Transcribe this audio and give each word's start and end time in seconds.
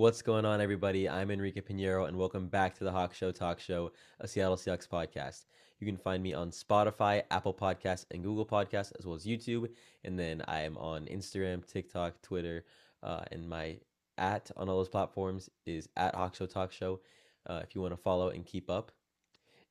What's 0.00 0.22
going 0.22 0.46
on, 0.46 0.62
everybody? 0.62 1.10
I'm 1.10 1.30
Enrique 1.30 1.60
Pinheiro, 1.60 2.08
and 2.08 2.16
welcome 2.16 2.48
back 2.48 2.74
to 2.78 2.84
the 2.84 2.90
Hawk 2.90 3.12
Show 3.12 3.32
Talk 3.32 3.60
Show, 3.60 3.92
a 4.18 4.26
Seattle 4.26 4.56
Seahawks 4.56 4.88
podcast. 4.88 5.44
You 5.78 5.86
can 5.86 5.98
find 5.98 6.22
me 6.22 6.32
on 6.32 6.52
Spotify, 6.52 7.22
Apple 7.30 7.52
Podcasts, 7.52 8.06
and 8.10 8.24
Google 8.24 8.46
Podcasts, 8.46 8.92
as 8.98 9.04
well 9.04 9.14
as 9.14 9.26
YouTube. 9.26 9.68
And 10.02 10.18
then 10.18 10.42
I 10.48 10.60
am 10.60 10.78
on 10.78 11.04
Instagram, 11.04 11.66
TikTok, 11.66 12.22
Twitter, 12.22 12.64
uh, 13.02 13.24
and 13.30 13.46
my 13.46 13.76
at 14.16 14.50
on 14.56 14.70
all 14.70 14.78
those 14.78 14.88
platforms 14.88 15.50
is 15.66 15.86
at 15.98 16.14
Hawk 16.14 16.34
Show 16.34 16.46
Talk 16.46 16.72
Show. 16.72 17.00
Uh, 17.46 17.60
if 17.62 17.74
you 17.74 17.82
want 17.82 17.92
to 17.92 18.00
follow 18.00 18.30
and 18.30 18.46
keep 18.46 18.70
up. 18.70 18.92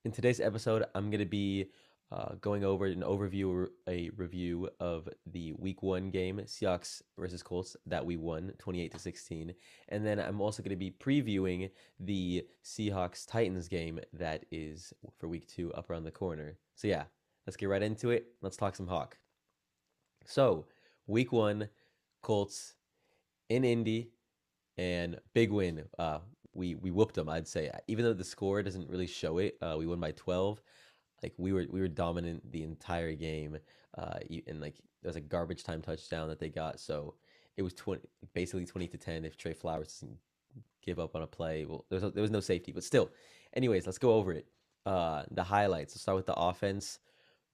In 0.06 0.12
today's 0.12 0.40
episode, 0.40 0.86
I'm 0.94 1.10
going 1.10 1.22
to 1.22 1.26
be 1.26 1.72
uh, 2.12 2.34
going 2.42 2.64
over 2.64 2.86
an 2.86 3.02
overview, 3.02 3.68
a 3.88 4.10
review 4.16 4.70
of 4.80 5.08
the 5.28 5.54
Week 5.54 5.84
One 5.84 6.10
game, 6.10 6.42
Seahawks 6.46 7.02
versus 7.18 7.44
Colts, 7.44 7.78
that 7.86 8.06
we 8.06 8.18
won 8.18 8.52
28 8.58 8.92
to 8.94 9.00
16, 9.00 9.54
and 9.90 10.06
then 10.06 10.20
I'm 10.20 10.42
also 10.42 10.64
going 10.64 10.72
to 10.72 10.76
be 10.76 10.92
previewing 10.92 11.70
the 12.00 12.46
Seahawks 12.64 13.28
Titans 13.28 13.68
game 13.68 14.00
that 14.14 14.46
is 14.52 14.92
for 15.20 15.28
Week 15.28 15.48
Two 15.48 15.72
up 15.74 15.90
around 15.90 16.04
the 16.04 16.12
corner. 16.12 16.58
So 16.76 16.88
yeah, 16.88 17.04
let's 17.46 17.58
get 17.58 17.70
right 17.70 17.84
into 17.84 18.10
it. 18.10 18.28
Let's 18.42 18.58
talk 18.58 18.76
some 18.76 18.88
Hawk. 18.88 19.18
So 20.26 20.66
Week 21.06 21.32
One, 21.32 21.70
Colts 22.24 22.74
in 23.50 23.64
Indy, 23.64 24.10
and 24.78 25.20
big 25.34 25.52
win. 25.52 25.84
Uh, 26.00 26.20
we 26.56 26.74
we 26.74 26.90
whooped 26.90 27.14
them. 27.14 27.30
I'd 27.30 27.48
say, 27.48 27.70
even 27.88 28.04
though 28.04 28.14
the 28.14 28.24
score 28.24 28.64
doesn't 28.64 28.90
really 28.90 29.08
show 29.08 29.38
it, 29.38 29.58
uh, 29.62 29.76
we 29.78 29.86
won 29.86 30.00
by 30.00 30.12
12 30.12 30.60
like 31.24 31.34
we 31.38 31.54
were 31.54 31.66
we 31.70 31.80
were 31.80 31.88
dominant 31.88 32.52
the 32.52 32.64
entire 32.64 33.14
game 33.14 33.58
uh 33.98 34.20
and 34.48 34.62
like 34.62 34.76
there 35.02 35.10
was 35.10 35.16
a 35.16 35.22
garbage 35.22 35.64
time 35.64 35.82
touchdown 35.82 36.28
that 36.28 36.40
they 36.40 36.50
got 36.50 36.80
so 36.80 37.16
it 37.58 37.62
was 37.62 37.74
20 37.74 38.02
basically 38.34 38.66
20 38.66 38.88
to 38.88 38.98
10 38.98 39.26
if 39.26 39.38
Trey 39.38 39.54
Flowers 39.54 39.88
doesn't 39.88 40.18
give 40.82 40.98
up 40.98 41.16
on 41.16 41.22
a 41.22 41.28
play. 41.28 41.66
Well 41.66 41.86
there 41.90 42.00
was, 42.00 42.14
there 42.14 42.22
was 42.22 42.32
no 42.32 42.40
safety 42.40 42.72
but 42.72 42.84
still. 42.84 43.10
Anyways 43.54 43.86
let's 43.86 43.98
go 43.98 44.14
over 44.14 44.32
it. 44.34 44.48
Uh 44.86 45.24
the 45.32 45.44
highlights. 45.44 45.94
Let's 45.94 46.02
start 46.02 46.16
with 46.16 46.26
the 46.26 46.36
offense. 46.36 47.00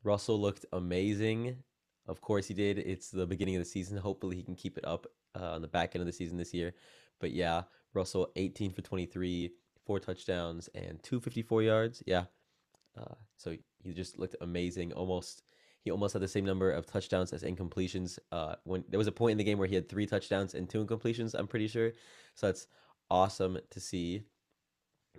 Russell 0.04 0.40
looked 0.40 0.66
amazing. 0.74 1.58
Of 2.08 2.22
course 2.22 2.48
he 2.48 2.54
did. 2.54 2.78
It's 2.78 3.10
the 3.10 3.26
beginning 3.26 3.56
of 3.56 3.62
the 3.62 3.70
season. 3.70 3.98
Hopefully 3.98 4.36
he 4.36 4.44
can 4.44 4.56
keep 4.56 4.78
it 4.78 4.86
up 4.86 5.08
uh, 5.34 5.54
on 5.54 5.64
the 5.64 5.68
back 5.68 5.96
end 5.96 6.02
of 6.02 6.06
the 6.06 6.14
season 6.14 6.38
this 6.38 6.54
year. 6.54 6.74
But 7.20 7.32
yeah 7.32 7.64
Russell 7.94 8.30
18 8.36 8.72
for 8.72 8.82
23 8.82 9.52
four 9.86 10.00
touchdowns 10.00 10.70
and 10.76 11.02
254 11.04 11.64
yards. 11.64 12.04
Yeah 12.06 12.26
uh, 12.98 13.16
so 13.38 13.56
he 13.84 13.94
just 13.94 14.18
looked 14.18 14.36
amazing. 14.42 14.94
Almost, 14.94 15.44
he 15.82 15.92
almost 15.92 16.14
had 16.14 16.22
the 16.22 16.28
same 16.28 16.46
number 16.46 16.72
of 16.72 16.86
touchdowns 16.86 17.34
as 17.34 17.44
incompletions. 17.44 18.20
Uh, 18.32 18.56
when 18.64 18.84
there 18.90 18.98
was 18.98 19.08
a 19.08 19.12
point 19.12 19.34
in 19.34 19.38
the 19.38 19.44
game 19.44 19.58
where 19.58 19.68
he 19.68 19.76
had 19.76 19.90
three 19.90 20.06
touchdowns 20.06 20.54
and 20.54 20.70
two 20.70 20.84
incompletions, 20.84 21.36
I'm 21.38 21.48
pretty 21.48 21.68
sure. 21.68 21.92
So 22.36 22.48
that's 22.48 22.68
awesome 23.10 23.58
to 23.70 23.80
see. 23.80 24.24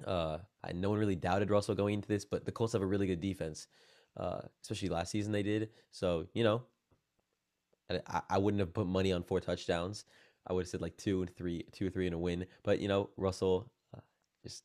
Uh, 0.05 0.39
I, 0.63 0.73
no 0.73 0.91
one 0.91 0.99
really 0.99 1.17
doubted 1.17 1.51
Russell 1.51 1.75
going 1.75 1.95
into 1.95 2.09
this, 2.09 2.25
but 2.25 2.45
the 2.45 2.53
Colts 2.53 2.73
have 2.75 2.83
a 2.83 2.87
really 2.87 3.07
good 3.07 3.21
defense, 3.21 3.69
uh, 4.17 4.41
especially 4.63 4.89
last 4.89 5.11
season 5.11 5.33
they 5.33 5.43
did. 5.43 5.71
So 5.91 6.27
you 6.35 6.45
know, 6.45 6.63
I, 7.91 8.23
I 8.29 8.39
wouldn't 8.39 8.61
have 8.61 8.75
put 8.75 8.87
money 8.87 9.13
on 9.13 9.23
four 9.23 9.41
touchdowns. 9.41 10.05
I 10.47 10.53
would 10.53 10.63
have 10.63 10.69
said 10.69 10.83
like 10.83 10.97
two 10.97 11.23
and 11.23 11.35
three, 11.35 11.65
two 11.73 11.87
or 11.87 11.91
three 11.91 12.07
and 12.07 12.15
a 12.15 12.19
win. 12.19 12.47
But 12.63 12.81
you 12.81 12.89
know, 12.89 13.11
Russell 13.17 13.71
uh, 13.97 14.01
just 14.43 14.65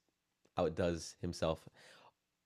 outdoes 0.58 1.16
himself 1.22 1.68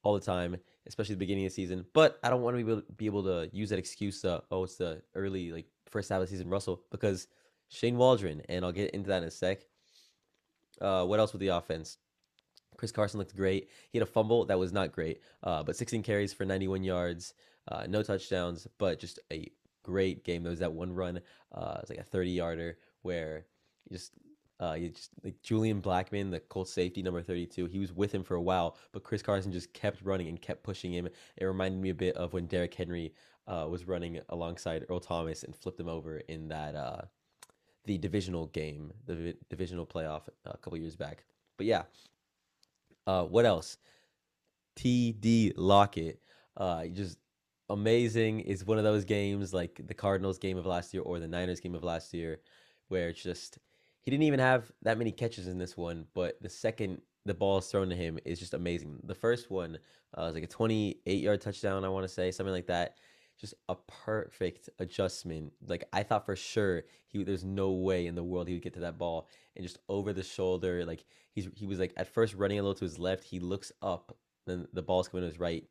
all 0.06 0.14
the 0.14 0.20
time, 0.20 0.56
especially 0.86 1.16
the 1.16 1.20
beginning 1.20 1.46
of 1.46 1.52
the 1.52 1.56
season. 1.56 1.84
But 1.94 2.20
I 2.24 2.30
don't 2.30 2.44
want 2.44 2.58
to 2.58 2.64
be 2.64 2.72
able, 2.72 2.84
be 2.96 3.06
able 3.08 3.24
to 3.24 3.50
use 3.52 3.70
that 3.72 3.80
excuse 3.80 4.22
to, 4.22 4.44
oh, 4.52 4.64
it's 4.64 4.76
the 4.76 5.02
early, 5.16 5.52
like, 5.52 5.66
first 5.90 6.10
half 6.10 6.22
of 6.22 6.28
the 6.28 6.32
season 6.32 6.48
Russell, 6.48 6.84
because 6.92 7.28
Shane 7.70 7.98
Waldron, 7.98 8.44
and 8.48 8.64
I'll 8.64 8.72
get 8.72 8.92
into 8.92 9.10
that 9.10 9.24
in 9.24 9.28
a 9.28 9.32
sec. 9.32 9.62
Uh, 10.80 11.06
what 11.06 11.20
else 11.20 11.34
with 11.34 11.40
the 11.40 11.48
offense? 11.48 11.98
Chris 12.78 12.92
Carson 12.92 13.18
looked 13.18 13.36
great. 13.36 13.70
He 13.90 13.98
had 13.98 14.08
a 14.08 14.12
fumble 14.12 14.46
that 14.46 14.60
was 14.60 14.72
not 14.72 14.92
great, 14.92 15.22
uh, 15.44 15.64
but 15.64 15.76
16 15.76 16.04
carries 16.04 16.34
for 16.34 16.46
91 16.46 16.84
yards, 16.84 17.34
uh, 17.70 17.86
no 17.90 18.04
touchdowns, 18.04 18.68
but 18.78 19.00
just 19.00 19.20
a 19.34 19.50
great 19.82 20.24
game. 20.24 20.44
There 20.44 20.52
was 20.52 20.60
that 20.60 20.74
one 20.74 20.94
run, 20.94 21.20
uh, 21.52 21.78
it's 21.82 21.90
like 21.90 22.00
a 22.00 22.04
30 22.04 22.30
yarder 22.30 22.78
where 23.02 23.46
he 23.86 23.96
just 23.96 24.12
uh, 24.60 24.78
just, 24.78 25.12
like 25.24 25.42
Julian 25.44 25.82
Blackmon, 25.82 26.32
the 26.32 26.40
Colts 26.40 26.72
safety 26.72 27.02
number 27.02 27.22
32, 27.22 27.66
he 27.66 27.80
was 27.80 27.94
with 27.94 28.14
him 28.14 28.24
for 28.24 28.36
a 28.36 28.42
while, 28.42 28.78
but 28.92 29.04
Chris 29.04 29.22
Carson 29.22 29.52
just 29.52 29.74
kept 29.74 30.02
running 30.02 30.28
and 30.28 30.42
kept 30.42 30.64
pushing 30.64 30.94
him. 30.94 31.08
It 31.38 31.46
reminded 31.46 31.82
me 31.82 31.90
a 31.90 31.96
bit 31.96 32.16
of 32.16 32.34
when 32.34 32.48
Derrick 32.48 32.74
Henry 32.74 33.14
uh, 33.48 33.68
was 33.70 33.88
running 33.88 34.20
alongside 34.30 34.86
Earl 34.90 35.00
Thomas 35.00 35.44
and 35.44 35.56
flipped 35.56 35.80
him 35.80 35.90
over 35.90 36.18
in 36.18 36.48
that 36.50 36.76
uh, 36.76 37.02
the 37.86 37.98
divisional 37.98 38.48
game, 38.48 38.92
the 39.06 39.36
divisional 39.50 39.86
playoff 39.86 40.24
a 40.46 40.58
couple 40.58 40.78
years 40.78 40.96
back. 40.96 41.24
But 41.58 41.68
yeah, 41.68 41.84
uh, 43.08 43.24
what 43.24 43.46
else? 43.46 43.78
TD 44.78 45.54
Lockett, 45.56 46.20
uh, 46.58 46.86
just 46.88 47.18
amazing. 47.70 48.42
Is 48.42 48.66
one 48.66 48.78
of 48.78 48.84
those 48.84 49.06
games 49.06 49.54
like 49.54 49.80
the 49.86 49.94
Cardinals 49.94 50.40
game 50.40 50.58
of 50.58 50.66
last 50.66 50.94
year 50.94 51.04
or 51.04 51.20
the 51.20 51.28
Niners 51.28 51.60
game 51.60 51.76
of 51.76 51.84
last 51.84 52.14
year, 52.14 52.40
where 52.88 53.10
it's 53.10 53.22
just 53.22 53.60
he 54.06 54.12
didn't 54.12 54.24
even 54.24 54.40
have 54.40 54.72
that 54.84 55.00
many 55.00 55.12
catches 55.12 55.48
in 55.48 55.58
this 55.58 55.76
one, 55.76 56.06
but 56.14 56.42
the 56.42 56.50
second 56.50 57.02
the 57.26 57.34
ball 57.34 57.58
is 57.58 57.66
thrown 57.66 57.90
to 57.90 57.96
him 57.96 58.20
is 58.24 58.40
just 58.40 58.54
amazing. 58.54 59.00
The 59.04 59.16
first 59.16 59.50
one 59.50 59.80
uh, 60.16 60.22
was 60.22 60.36
like 60.36 60.44
a 60.44 60.48
28 60.48 61.24
yard 61.24 61.42
touchdown, 61.42 61.84
I 61.84 61.90
want 61.90 62.04
to 62.04 62.14
say, 62.14 62.30
something 62.30 62.54
like 62.54 62.68
that. 62.68 62.98
Just 63.42 63.56
a 63.68 63.76
perfect 64.06 64.70
adjustment. 64.78 65.52
Like 65.68 65.86
I 65.92 66.04
thought 66.04 66.26
for 66.26 66.36
sure 66.36 66.84
he 67.08 67.24
there's 67.24 67.44
no 67.44 67.72
way 67.72 68.06
in 68.06 68.14
the 68.14 68.24
world 68.24 68.48
he 68.48 68.54
would 68.54 68.64
get 68.64 68.76
to 68.76 68.80
that 68.82 69.00
ball 69.00 69.28
and 69.56 69.66
just 69.66 69.80
over 69.90 70.14
the 70.14 70.24
shoulder. 70.24 70.86
Like 70.86 71.04
he's 71.32 71.50
he 71.56 71.66
was 71.66 71.80
like 71.80 71.94
at 71.98 72.08
first 72.08 72.36
running 72.36 72.60
a 72.60 72.62
little 72.62 72.76
to 72.76 72.86
his 72.86 73.00
left. 73.00 73.24
He 73.24 73.40
looks 73.40 73.72
up, 73.82 74.16
then 74.46 74.68
the 74.72 74.84
ball's 74.84 75.08
coming 75.08 75.24
to 75.24 75.30
his 75.30 75.40
right, 75.40 75.64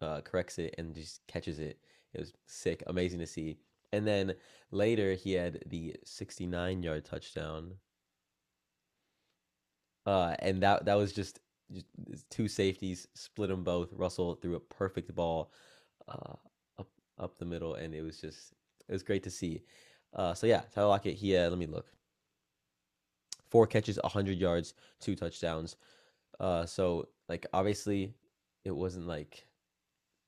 uh, 0.00 0.22
corrects 0.22 0.58
it 0.58 0.74
and 0.78 0.94
just 0.94 1.20
catches 1.28 1.58
it. 1.58 1.78
It 2.14 2.20
was 2.20 2.32
sick, 2.46 2.82
amazing 2.86 3.20
to 3.20 3.26
see. 3.26 3.58
And 3.92 4.06
then 4.06 4.34
later 4.70 5.14
he 5.14 5.32
had 5.32 5.62
the 5.66 5.94
69 6.04 6.82
yard 6.82 7.04
touchdown. 7.04 7.74
Uh, 10.04 10.34
and 10.40 10.62
that 10.62 10.84
that 10.86 10.94
was 10.94 11.12
just, 11.12 11.38
just 11.70 12.28
two 12.30 12.48
safeties 12.48 13.06
split 13.14 13.50
them 13.50 13.62
both. 13.62 13.92
Russell 13.92 14.34
threw 14.34 14.56
a 14.56 14.60
perfect 14.60 15.14
ball 15.14 15.52
uh, 16.08 16.34
up 16.78 16.88
up 17.18 17.38
the 17.38 17.44
middle, 17.44 17.74
and 17.74 17.94
it 17.94 18.02
was 18.02 18.20
just 18.20 18.52
it 18.88 18.92
was 18.92 19.04
great 19.04 19.22
to 19.22 19.30
see. 19.30 19.62
Uh, 20.14 20.34
so 20.34 20.46
yeah, 20.46 20.62
Tyler 20.74 20.88
Lockett. 20.88 21.14
He 21.14 21.30
had, 21.30 21.50
let 21.50 21.58
me 21.58 21.66
look. 21.66 21.86
Four 23.48 23.66
catches, 23.66 23.98
100 24.02 24.38
yards, 24.38 24.74
two 25.00 25.14
touchdowns. 25.14 25.76
Uh, 26.40 26.66
so 26.66 27.08
like 27.28 27.46
obviously, 27.52 28.14
it 28.64 28.74
wasn't 28.74 29.06
like 29.06 29.46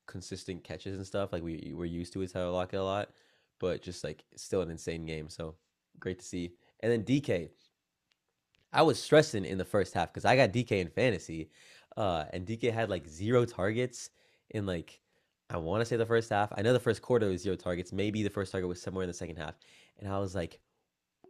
consistent 0.07 0.63
catches 0.63 0.95
and 0.95 1.05
stuff 1.05 1.33
like 1.33 1.43
we 1.43 1.73
were 1.75 1.85
used 1.85 2.13
to 2.13 2.19
with 2.19 2.31
Tyler 2.31 2.51
Lockett 2.51 2.79
a 2.79 2.83
lot 2.83 3.09
but 3.59 3.81
just 3.81 4.03
like 4.03 4.23
still 4.35 4.61
an 4.61 4.69
insane 4.69 5.05
game. 5.05 5.29
So 5.29 5.55
great 5.99 6.19
to 6.19 6.25
see. 6.25 6.51
And 6.81 6.91
then 6.91 7.03
DK, 7.03 7.49
I 8.73 8.81
was 8.81 9.01
stressing 9.01 9.45
in 9.45 9.57
the 9.57 9.65
first 9.65 9.93
half 9.93 10.13
because 10.13 10.25
I 10.25 10.35
got 10.35 10.51
DK 10.51 10.71
in 10.71 10.89
fantasy, 10.89 11.49
uh, 11.97 12.25
and 12.33 12.45
DK 12.45 12.71
had 12.73 12.89
like 12.89 13.07
zero 13.07 13.45
targets 13.45 14.09
in 14.51 14.65
like 14.65 14.99
I 15.49 15.57
want 15.57 15.81
to 15.81 15.85
say 15.85 15.95
the 15.95 16.05
first 16.05 16.29
half. 16.29 16.51
I 16.57 16.61
know 16.61 16.73
the 16.73 16.79
first 16.79 17.01
quarter 17.01 17.29
was 17.29 17.41
zero 17.41 17.55
targets. 17.55 17.93
Maybe 17.93 18.23
the 18.23 18.29
first 18.29 18.51
target 18.51 18.67
was 18.67 18.81
somewhere 18.81 19.03
in 19.03 19.09
the 19.09 19.13
second 19.13 19.37
half, 19.37 19.55
and 19.99 20.11
I 20.11 20.19
was 20.19 20.35
like, 20.35 20.59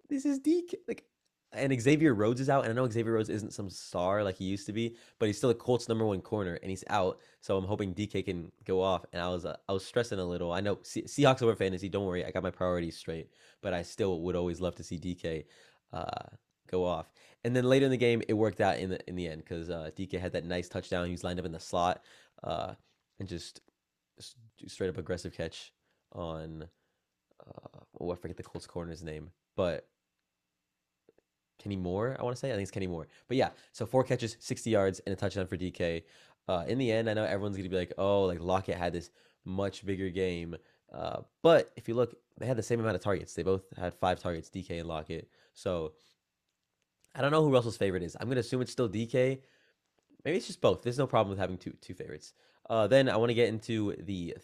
"This 0.10 0.26
is 0.26 0.40
DK." 0.40 0.76
Like 0.88 1.06
and 1.54 1.82
Xavier 1.82 2.14
Rhodes 2.14 2.42
is 2.42 2.50
out, 2.50 2.66
and 2.66 2.72
I 2.72 2.76
know 2.76 2.90
Xavier 2.90 3.14
Rhodes 3.14 3.30
isn't 3.30 3.54
some 3.54 3.70
star 3.70 4.24
like 4.24 4.36
he 4.38 4.46
used 4.46 4.66
to 4.66 4.74
be, 4.74 4.96
but 5.20 5.28
he's 5.28 5.38
still 5.38 5.50
a 5.50 5.56
Colts 5.56 5.88
number 5.88 6.06
one 6.06 6.22
corner, 6.22 6.56
and 6.56 6.70
he's 6.70 6.84
out. 6.90 7.20
So 7.42 7.58
I'm 7.58 7.66
hoping 7.66 7.94
DK 7.94 8.26
can 8.26 8.52
go 8.66 8.82
off. 8.82 9.06
And 9.14 9.22
I 9.22 9.30
was 9.30 9.46
uh, 9.46 9.56
I 9.70 9.74
was 9.74 9.86
stressing 9.86 10.20
a 10.20 10.26
little. 10.26 10.52
I 10.52 10.62
know 10.62 10.80
Se- 10.82 11.04
Seahawks 11.04 11.42
over 11.42 11.56
fantasy. 11.56 11.90
Don't 11.90 12.06
worry, 12.06 12.26
I 12.26 12.32
got 12.32 12.44
my 12.44 12.52
priorities 12.52 12.98
straight. 12.98 13.30
But 13.62 13.74
I 13.74 13.84
still 13.84 14.22
would 14.22 14.36
always 14.36 14.60
love 14.60 14.76
to 14.76 14.84
see 14.84 14.98
DK 14.98 15.46
uh, 15.94 16.30
go 16.70 16.86
off. 16.86 17.12
And 17.44 17.56
then 17.56 17.64
later 17.64 17.86
in 17.86 17.92
the 17.92 17.98
game, 17.98 18.22
it 18.28 18.34
worked 18.34 18.62
out 18.62 18.78
in 18.78 18.90
the 18.90 19.10
in 19.10 19.16
the 19.16 19.28
end 19.28 19.44
because 19.44 19.70
uh, 19.70 19.92
DK 19.96 20.20
had 20.20 20.34
that 20.34 20.46
nice 20.46 20.68
touchdown. 20.68 21.06
He 21.06 21.12
was 21.12 21.24
lined 21.24 21.40
up 21.40 21.46
in 21.46 21.52
the 21.52 21.60
slot 21.60 22.04
uh, 22.44 22.74
and 23.20 23.28
just, 23.28 23.62
just 24.18 24.38
straight 24.68 24.90
up 24.90 24.98
aggressive 24.98 25.34
catch 25.34 25.72
on. 26.12 26.68
Uh, 27.46 27.80
oh, 28.00 28.12
I 28.12 28.16
forget 28.16 28.38
the 28.38 28.44
Colts 28.44 28.66
corner's 28.66 29.04
name, 29.04 29.30
but 29.56 29.88
Kenny 31.60 31.76
Moore, 31.76 32.16
I 32.20 32.24
want 32.24 32.36
to 32.36 32.40
say. 32.40 32.50
I 32.50 32.54
think 32.54 32.64
it's 32.64 32.72
Kenny 32.72 32.88
Moore. 32.88 33.08
But 33.28 33.38
yeah, 33.38 33.50
so 33.72 33.86
four 33.86 34.04
catches, 34.04 34.38
60 34.40 34.70
yards, 34.70 35.00
and 35.00 35.14
a 35.14 35.16
touchdown 35.16 35.48
for 35.48 35.58
DK. 35.58 36.04
Uh, 36.48 36.64
in 36.68 36.78
the 36.78 36.92
end, 36.92 37.10
I 37.10 37.14
know 37.14 37.24
everyone's 37.24 37.56
going 37.56 37.64
to 37.64 37.70
be 37.70 37.78
like, 37.78 37.94
oh, 37.98 38.24
like 38.24 38.40
Lockett 38.40 38.78
had 38.78 38.94
this 38.94 39.10
much 39.46 39.86
bigger 39.86 40.10
game. 40.10 40.56
Uh, 40.94 41.22
but 41.42 41.72
if 41.76 41.88
you 41.88 41.96
look, 41.96 42.16
they 42.38 42.46
had 42.46 42.58
the 42.58 42.64
same 42.64 42.80
amount 42.80 42.96
of 42.96 43.02
targets. 43.02 43.34
They 43.34 43.44
both 43.44 43.64
had 43.78 43.94
five 43.94 44.20
targets, 44.20 44.50
DK 44.50 44.80
and 44.80 44.88
Lockett. 44.88 45.30
So 45.54 45.94
I 47.16 47.22
don't 47.22 47.32
know 47.32 47.44
who 47.44 47.52
Russell's 47.52 47.78
favorite 47.78 48.04
is. 48.04 48.16
I'm 48.20 48.28
going 48.28 48.36
to 48.36 48.42
assume 48.42 48.62
it's 48.62 48.72
still 48.72 48.90
DK. 48.90 49.42
Maybe 50.24 50.38
it's 50.38 50.48
just 50.48 50.62
both. 50.62 50.82
There's 50.82 50.98
no 50.98 51.08
problem 51.08 51.30
with 51.30 51.40
having 51.40 51.58
two 51.58 51.74
two 51.82 51.94
favorites. 51.94 52.34
Uh, 52.70 52.88
then 52.88 53.10
I 53.10 53.18
want 53.18 53.30
to 53.30 53.36
get 53.36 53.50
into 53.50 53.94
the, 54.00 54.26
th- 54.26 54.38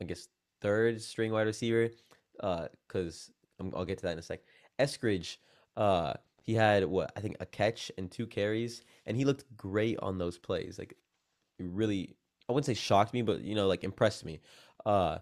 I 0.00 0.04
guess, 0.04 0.28
third 0.60 1.00
string 1.02 1.30
wide 1.30 1.46
receiver 1.46 1.90
because 2.36 3.30
uh, 3.60 3.76
I'll 3.76 3.84
get 3.84 3.98
to 3.98 4.04
that 4.04 4.12
in 4.12 4.18
a 4.18 4.22
sec. 4.22 4.40
Eskridge 4.78 5.36
uh, 5.78 6.14
he 6.42 6.54
had 6.54 6.84
what 6.84 7.12
I 7.16 7.20
think 7.20 7.36
a 7.40 7.46
catch 7.46 7.90
and 7.96 8.10
two 8.10 8.26
carries, 8.26 8.82
and 9.06 9.16
he 9.16 9.24
looked 9.24 9.44
great 9.56 9.98
on 10.00 10.18
those 10.18 10.36
plays. 10.36 10.78
Like, 10.78 10.94
really, 11.58 12.16
I 12.48 12.52
wouldn't 12.52 12.66
say 12.66 12.74
shocked 12.74 13.14
me, 13.14 13.22
but 13.22 13.40
you 13.40 13.54
know, 13.54 13.66
like 13.68 13.84
impressed 13.84 14.24
me. 14.24 14.40
Uh, 14.84 15.18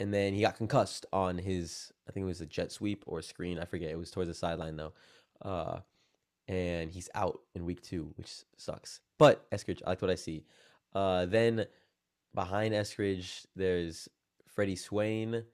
and 0.00 0.12
then 0.12 0.34
he 0.34 0.40
got 0.40 0.56
concussed 0.56 1.06
on 1.12 1.38
his, 1.38 1.92
I 2.08 2.12
think 2.12 2.24
it 2.24 2.26
was 2.26 2.40
a 2.40 2.46
jet 2.46 2.72
sweep 2.72 3.04
or 3.06 3.22
screen. 3.22 3.58
I 3.58 3.64
forget. 3.64 3.90
It 3.90 3.98
was 3.98 4.10
towards 4.10 4.28
the 4.28 4.34
sideline 4.34 4.76
though. 4.76 4.92
Uh, 5.42 5.80
and 6.48 6.90
he's 6.90 7.08
out 7.14 7.40
in 7.54 7.64
week 7.64 7.82
two, 7.82 8.12
which 8.16 8.30
sucks. 8.56 9.00
But 9.18 9.48
Eskridge, 9.50 9.82
I 9.86 9.90
like 9.90 10.02
what 10.02 10.10
I 10.10 10.16
see. 10.16 10.44
Uh, 10.94 11.26
then 11.26 11.66
behind 12.34 12.74
Eskridge, 12.74 13.46
there's 13.54 14.08
Freddie 14.46 14.76
Swain. 14.76 15.44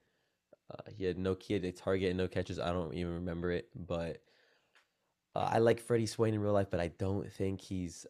Uh, 0.70 0.90
he 0.96 1.04
had 1.04 1.18
no 1.18 1.34
kid 1.34 1.64
a 1.64 1.72
target 1.72 2.10
and 2.10 2.18
no 2.18 2.28
catches. 2.28 2.58
I 2.58 2.72
don't 2.72 2.94
even 2.94 3.14
remember 3.14 3.50
it, 3.50 3.68
but 3.74 4.22
uh, 5.34 5.48
I 5.52 5.58
like 5.58 5.80
Freddie 5.80 6.06
Swain 6.06 6.34
in 6.34 6.40
real 6.40 6.52
life, 6.52 6.68
but 6.70 6.80
I 6.80 6.88
don't 6.88 7.30
think 7.32 7.60
he's 7.60 8.06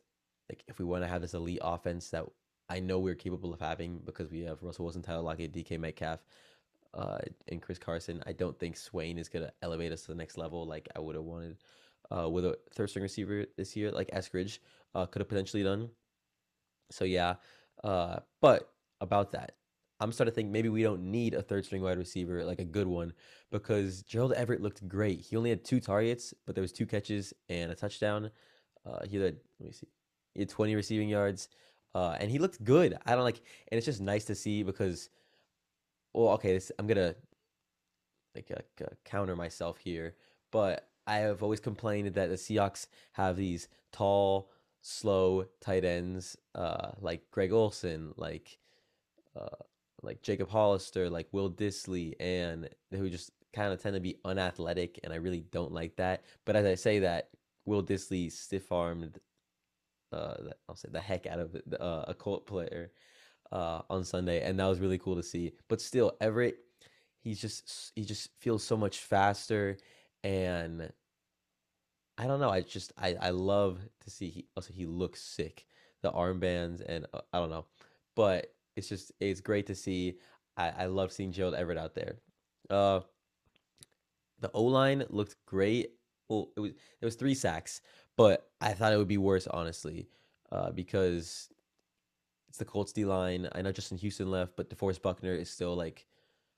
like 0.49 0.65
if 0.69 0.79
we 0.79 0.85
want 0.85 1.05
to 1.05 1.09
have 1.09 1.23
this 1.23 1.35
elite 1.35 1.61
offense 1.62 2.11
that 2.11 2.25
I 2.69 2.81
know 2.81 2.99
we're 2.99 3.15
capable 3.15 3.53
of 3.55 3.61
having 3.61 4.01
because 4.05 4.31
we 4.31 4.41
have 4.43 4.62
Russell 4.62 4.85
Wilson, 4.85 5.03
Tyler 5.03 5.23
Lockett, 5.23 5.53
DK 5.53 5.79
Metcalf, 5.79 6.21
uh, 6.95 7.19
and 7.49 7.62
Chris 7.62 7.79
Carson. 7.79 8.23
I 8.27 8.33
don't 8.33 8.59
think 8.59 8.77
Swain 8.77 9.19
is 9.19 9.29
gonna 9.29 9.53
elevate 9.62 9.93
us 9.93 10.03
to 10.03 10.09
the 10.09 10.17
next 10.17 10.37
level 10.37 10.67
like 10.67 10.89
I 10.95 11.01
would 11.01 11.15
have 11.15 11.25
wanted 11.25 11.57
uh, 12.11 12.29
with 12.29 12.45
a 12.45 12.59
third 12.75 12.91
string 12.91 13.03
receiver 13.03 13.47
this 13.57 13.77
year, 13.77 13.91
like 13.91 14.11
Eskridge 14.11 14.59
uh, 14.95 15.07
could 15.07 15.21
have 15.21 15.29
potentially 15.29 15.62
done. 15.62 15.91
So 16.91 17.05
yeah, 17.05 17.37
uh, 17.85 18.21
but 18.41 18.71
about 19.01 19.33
that, 19.33 19.53
I'm 20.00 20.12
starting 20.12 20.32
to 20.32 20.35
think 20.35 20.50
maybe 20.50 20.70
we 20.70 20.82
don't 20.82 21.11
need 21.11 21.35
a 21.35 21.43
third 21.43 21.64
string 21.64 21.82
wide 21.82 21.99
receiver, 21.99 22.43
like 22.44 22.58
a 22.58 22.64
good 22.64 22.87
one, 22.87 23.12
because 23.50 24.02
Gerald 24.02 24.32
Everett 24.32 24.62
looked 24.62 24.87
great. 24.88 25.20
He 25.20 25.37
only 25.37 25.50
had 25.50 25.62
two 25.64 25.79
targets, 25.79 26.32
but 26.47 26.55
there 26.55 26.62
was 26.62 26.73
two 26.73 26.87
catches 26.87 27.35
and 27.49 27.70
a 27.70 27.75
touchdown. 27.75 28.31
Uh, 28.87 29.05
he 29.06 29.17
had 29.17 29.37
let 29.58 29.67
me 29.67 29.73
see, 29.73 29.88
he 30.35 30.41
had 30.41 30.49
20 30.49 30.75
receiving 30.75 31.08
yards, 31.08 31.49
uh, 31.94 32.17
and 32.19 32.31
he 32.31 32.38
looked 32.38 32.64
good. 32.64 32.97
I 33.05 33.14
don't 33.14 33.25
like, 33.25 33.43
and 33.70 33.76
it's 33.76 33.85
just 33.85 34.00
nice 34.00 34.25
to 34.26 34.35
see 34.35 34.62
because, 34.62 35.11
well, 36.14 36.31
okay, 36.31 36.55
this, 36.55 36.73
I'm 36.79 36.87
gonna 36.87 37.14
like 38.35 38.50
uh, 38.50 38.87
counter 39.05 39.37
myself 39.37 39.79
here, 39.79 40.14
but 40.50 40.88
I 41.06 41.19
have 41.19 41.43
always 41.43 41.61
complained 41.61 42.14
that 42.14 42.29
the 42.29 42.37
Seahawks 42.37 42.87
have 43.12 43.37
these 43.37 43.69
tall, 43.93 44.50
slow 44.81 45.47
tight 45.61 45.85
ends, 45.85 46.37
uh, 46.55 46.93
like 47.00 47.31
Greg 47.31 47.52
Olsen, 47.52 48.14
like 48.17 48.58
uh, 49.37 49.56
like 50.02 50.23
Jacob 50.23 50.49
Hollister, 50.49 51.11
like 51.11 51.29
Will 51.32 51.50
Dissly, 51.50 52.14
and 52.20 52.69
who 52.93 53.11
just 53.11 53.31
kind 53.52 53.73
of 53.73 53.81
tend 53.82 53.94
to 53.94 54.00
be 54.00 54.19
unathletic, 54.25 55.00
and 55.05 55.12
I 55.12 55.17
really 55.17 55.41
don't 55.41 55.73
like 55.73 55.97
that. 55.97 56.25
But 56.44 56.56
as 56.56 56.67
I 56.67 56.75
say 56.75 57.00
that, 57.00 57.31
Will 57.67 57.82
Dissly 57.82 58.31
stiff 58.31 58.70
armed, 58.73 59.19
uh, 60.12 60.35
I'll 60.69 60.76
say 60.76 60.88
the 60.91 61.00
heck 61.00 61.26
out 61.26 61.41
of 61.41 61.56
uh, 61.79 62.05
a 62.08 62.14
Colt 62.14 62.47
player 62.47 62.93
uh, 63.52 63.82
on 63.91 64.05
Sunday, 64.05 64.43
and 64.43 64.58
that 64.58 64.67
was 64.67 64.81
really 64.81 64.99
cool 64.99 65.17
to 65.17 65.23
see. 65.23 65.52
But 65.69 65.81
still, 65.81 66.12
Everett, 66.20 66.58
he's 67.20 67.41
just 67.41 67.93
he 67.94 68.05
just 68.05 68.31
feels 68.38 68.64
so 68.64 68.76
much 68.76 68.99
faster 68.99 69.76
and 70.25 70.91
I 72.19 72.26
don't 72.26 72.41
know. 72.41 72.50
I 72.50 72.61
just 72.61 72.93
I 72.99 73.17
I 73.20 73.31
love 73.31 73.81
to 74.05 74.11
see 74.11 74.29
he 74.29 74.47
also 74.56 74.73
he 74.73 74.87
looks 74.87 75.23
sick. 75.23 75.67
The 76.02 76.11
armbands 76.11 76.82
and 76.87 77.06
uh, 77.12 77.20
I 77.32 77.38
don't 77.38 77.50
know, 77.50 77.67
but 78.17 78.55
it's 78.76 78.88
just 78.88 79.12
it's 79.20 79.40
great 79.40 79.67
to 79.67 79.75
see. 79.75 80.17
I 80.56 80.70
I 80.70 80.87
love 80.87 81.12
seeing 81.12 81.32
Gerald 81.32 81.55
Everett 81.55 81.78
out 81.78 81.94
there. 81.94 82.17
Uh, 82.69 83.00
the 84.40 84.50
O 84.52 84.64
line 84.64 85.05
looked 85.11 85.37
great. 85.46 85.93
Well, 86.28 86.50
it 86.56 86.61
was 86.61 86.70
it 86.72 87.05
was 87.05 87.14
three 87.17 87.34
sacks, 87.34 87.81
but 88.17 88.49
I 88.61 88.72
thought 88.72 88.93
it 88.93 88.99
would 88.99 89.08
be 89.08 89.19
worse 89.19 89.46
honestly, 89.46 90.08
uh, 90.52 90.70
because 90.70 91.49
it's 92.49 92.58
the 92.58 92.64
Colts 92.64 92.93
D 92.93 93.05
line. 93.05 93.49
I 93.52 93.62
know 93.62 93.72
Justin 93.72 93.99
Houston 93.99 94.31
left, 94.31 94.56
but 94.56 94.70
DeForest 94.70 95.02
Buckner 95.02 95.34
is 95.34 95.50
still 95.50 95.75
like 95.75 96.06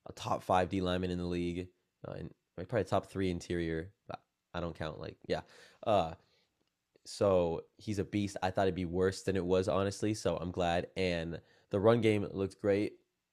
a 0.07 0.13
top 0.13 0.43
five 0.43 0.69
D 0.69 0.81
lineman 0.81 1.11
in 1.11 1.19
the 1.19 1.25
league, 1.25 1.69
uh, 2.07 2.13
and 2.13 2.31
probably 2.69 2.85
top 2.85 3.07
three 3.07 3.31
interior. 3.31 3.91
I 4.55 4.61
don't 4.61 4.79
count 4.79 5.01
like 5.01 5.17
yeah. 5.27 5.41
Uh, 5.87 6.13
so 7.05 7.63
he's 7.79 7.99
a 7.99 8.05
beast. 8.05 8.37
I 8.43 8.51
thought 8.51 8.63
it'd 8.63 8.75
be 8.75 8.85
worse 8.85 9.23
than 9.23 9.37
it 9.37 9.45
was 9.45 9.69
honestly. 9.69 10.15
So 10.15 10.37
I'm 10.37 10.51
glad. 10.51 10.87
And 10.97 11.41
the 11.73 11.81
run 11.81 12.01
game 12.01 12.27
looked 12.31 12.61
great. 12.61 12.93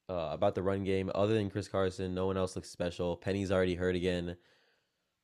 Uh, 0.10 0.30
about 0.32 0.56
the 0.56 0.64
run 0.64 0.84
game, 0.84 1.12
other 1.14 1.36
than 1.36 1.52
Chris 1.52 1.68
Carson, 1.68 2.16
no 2.16 2.26
one 2.26 2.36
else 2.36 2.56
looks 2.56 2.72
special. 2.72 3.16
Penny's 3.16 3.52
already 3.52 3.76
hurt 3.76 3.96
again. 3.96 4.36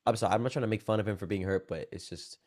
I'm 0.06 0.14
sorry. 0.14 0.32
I'm 0.32 0.44
not 0.44 0.52
trying 0.52 0.62
to 0.62 0.68
make 0.68 0.82
fun 0.82 1.00
of 1.00 1.08
him 1.08 1.16
for 1.16 1.26
being 1.26 1.42
hurt, 1.42 1.66
but 1.66 1.88
it's 1.90 2.08
just 2.08 2.38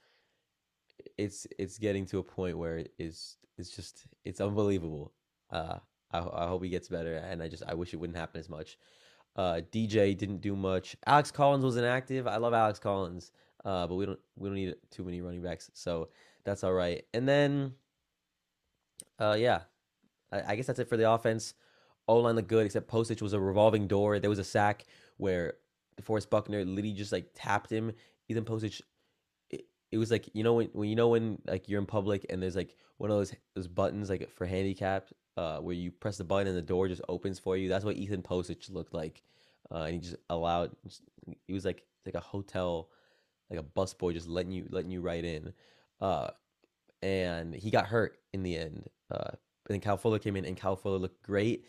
it's 1.17 1.45
it's 1.57 1.77
getting 1.77 2.05
to 2.05 2.19
a 2.19 2.23
point 2.23 2.57
where 2.57 2.77
it 2.77 2.93
is 2.97 3.35
it's 3.57 3.75
just 3.75 4.05
it's 4.23 4.39
unbelievable. 4.39 5.11
Uh, 5.51 5.79
I, 6.11 6.19
I 6.19 6.47
hope 6.47 6.63
he 6.63 6.69
gets 6.69 6.87
better, 6.87 7.15
and 7.17 7.43
I 7.43 7.49
just 7.49 7.63
I 7.67 7.73
wish 7.73 7.93
it 7.93 7.97
wouldn't 7.97 8.17
happen 8.17 8.39
as 8.39 8.47
much. 8.47 8.77
Uh, 9.35 9.59
DJ 9.71 10.17
didn't 10.17 10.39
do 10.39 10.55
much. 10.55 10.95
Alex 11.05 11.31
Collins 11.31 11.65
was 11.65 11.75
inactive. 11.75 12.25
I 12.25 12.37
love 12.37 12.53
Alex 12.53 12.79
Collins, 12.79 13.33
uh, 13.65 13.85
but 13.85 13.95
we 13.95 14.05
don't 14.05 14.19
we 14.37 14.47
don't 14.47 14.55
need 14.55 14.75
too 14.91 15.03
many 15.03 15.19
running 15.19 15.41
backs, 15.41 15.69
so 15.73 16.07
that's 16.45 16.63
all 16.63 16.73
right. 16.73 17.03
And 17.13 17.27
then, 17.27 17.73
uh, 19.19 19.35
yeah, 19.37 19.63
I, 20.31 20.53
I 20.53 20.55
guess 20.55 20.67
that's 20.67 20.79
it 20.79 20.89
for 20.89 20.97
the 20.97 21.11
offense. 21.11 21.53
O 22.07 22.17
line 22.17 22.35
looked 22.35 22.47
good, 22.47 22.65
except 22.65 22.89
Pocic 22.89 23.21
was 23.21 23.33
a 23.33 23.39
revolving 23.39 23.87
door. 23.87 24.19
There 24.19 24.29
was 24.29 24.39
a 24.39 24.43
sack 24.43 24.85
where 25.17 25.53
DeForest 26.01 26.29
Buckner 26.29 26.65
literally 26.65 26.93
just 26.93 27.11
like 27.11 27.29
tapped 27.35 27.71
him. 27.71 27.91
Ethan 28.27 28.45
Pocic, 28.45 28.81
it, 29.49 29.97
was 29.97 30.11
like 30.11 30.29
you 30.33 30.43
know 30.43 30.53
when 30.53 30.69
when 30.73 30.89
you 30.89 30.95
know 30.95 31.09
when 31.09 31.39
like 31.47 31.67
you're 31.67 31.79
in 31.79 31.85
public 31.85 32.25
and 32.29 32.41
there's 32.41 32.55
like 32.55 32.75
one 32.97 33.09
of 33.11 33.17
those 33.17 33.33
those 33.55 33.67
buttons 33.67 34.09
like 34.09 34.29
for 34.31 34.45
handicapped 34.45 35.13
uh, 35.37 35.57
where 35.59 35.75
you 35.75 35.91
press 35.91 36.17
the 36.17 36.23
button 36.23 36.47
and 36.47 36.57
the 36.57 36.61
door 36.61 36.87
just 36.87 37.01
opens 37.09 37.39
for 37.39 37.57
you. 37.57 37.69
That's 37.69 37.85
what 37.85 37.95
Ethan 37.95 38.23
Pocic 38.23 38.71
looked 38.71 38.93
like, 38.93 39.23
uh, 39.71 39.83
and 39.83 39.93
he 39.93 39.99
just 39.99 40.15
allowed. 40.29 40.71
He 41.47 41.53
was 41.53 41.65
like 41.65 41.83
like 42.05 42.15
a 42.15 42.19
hotel, 42.19 42.89
like 43.49 43.59
a 43.59 43.63
busboy, 43.63 44.13
just 44.13 44.27
letting 44.27 44.51
you 44.51 44.67
letting 44.69 44.91
you 44.91 45.01
right 45.01 45.23
in. 45.23 45.53
Uh, 46.01 46.29
and 47.01 47.53
he 47.53 47.71
got 47.71 47.87
hurt 47.87 48.19
in 48.33 48.43
the 48.43 48.57
end. 48.57 48.89
Uh, 49.11 49.31
and 49.69 49.75
then 49.75 49.81
Kyle 49.81 49.97
Fuller 49.97 50.19
came 50.19 50.35
in, 50.35 50.45
and 50.45 50.57
Kyle 50.57 50.75
Fuller 50.75 50.97
looked 50.97 51.21
great. 51.21 51.65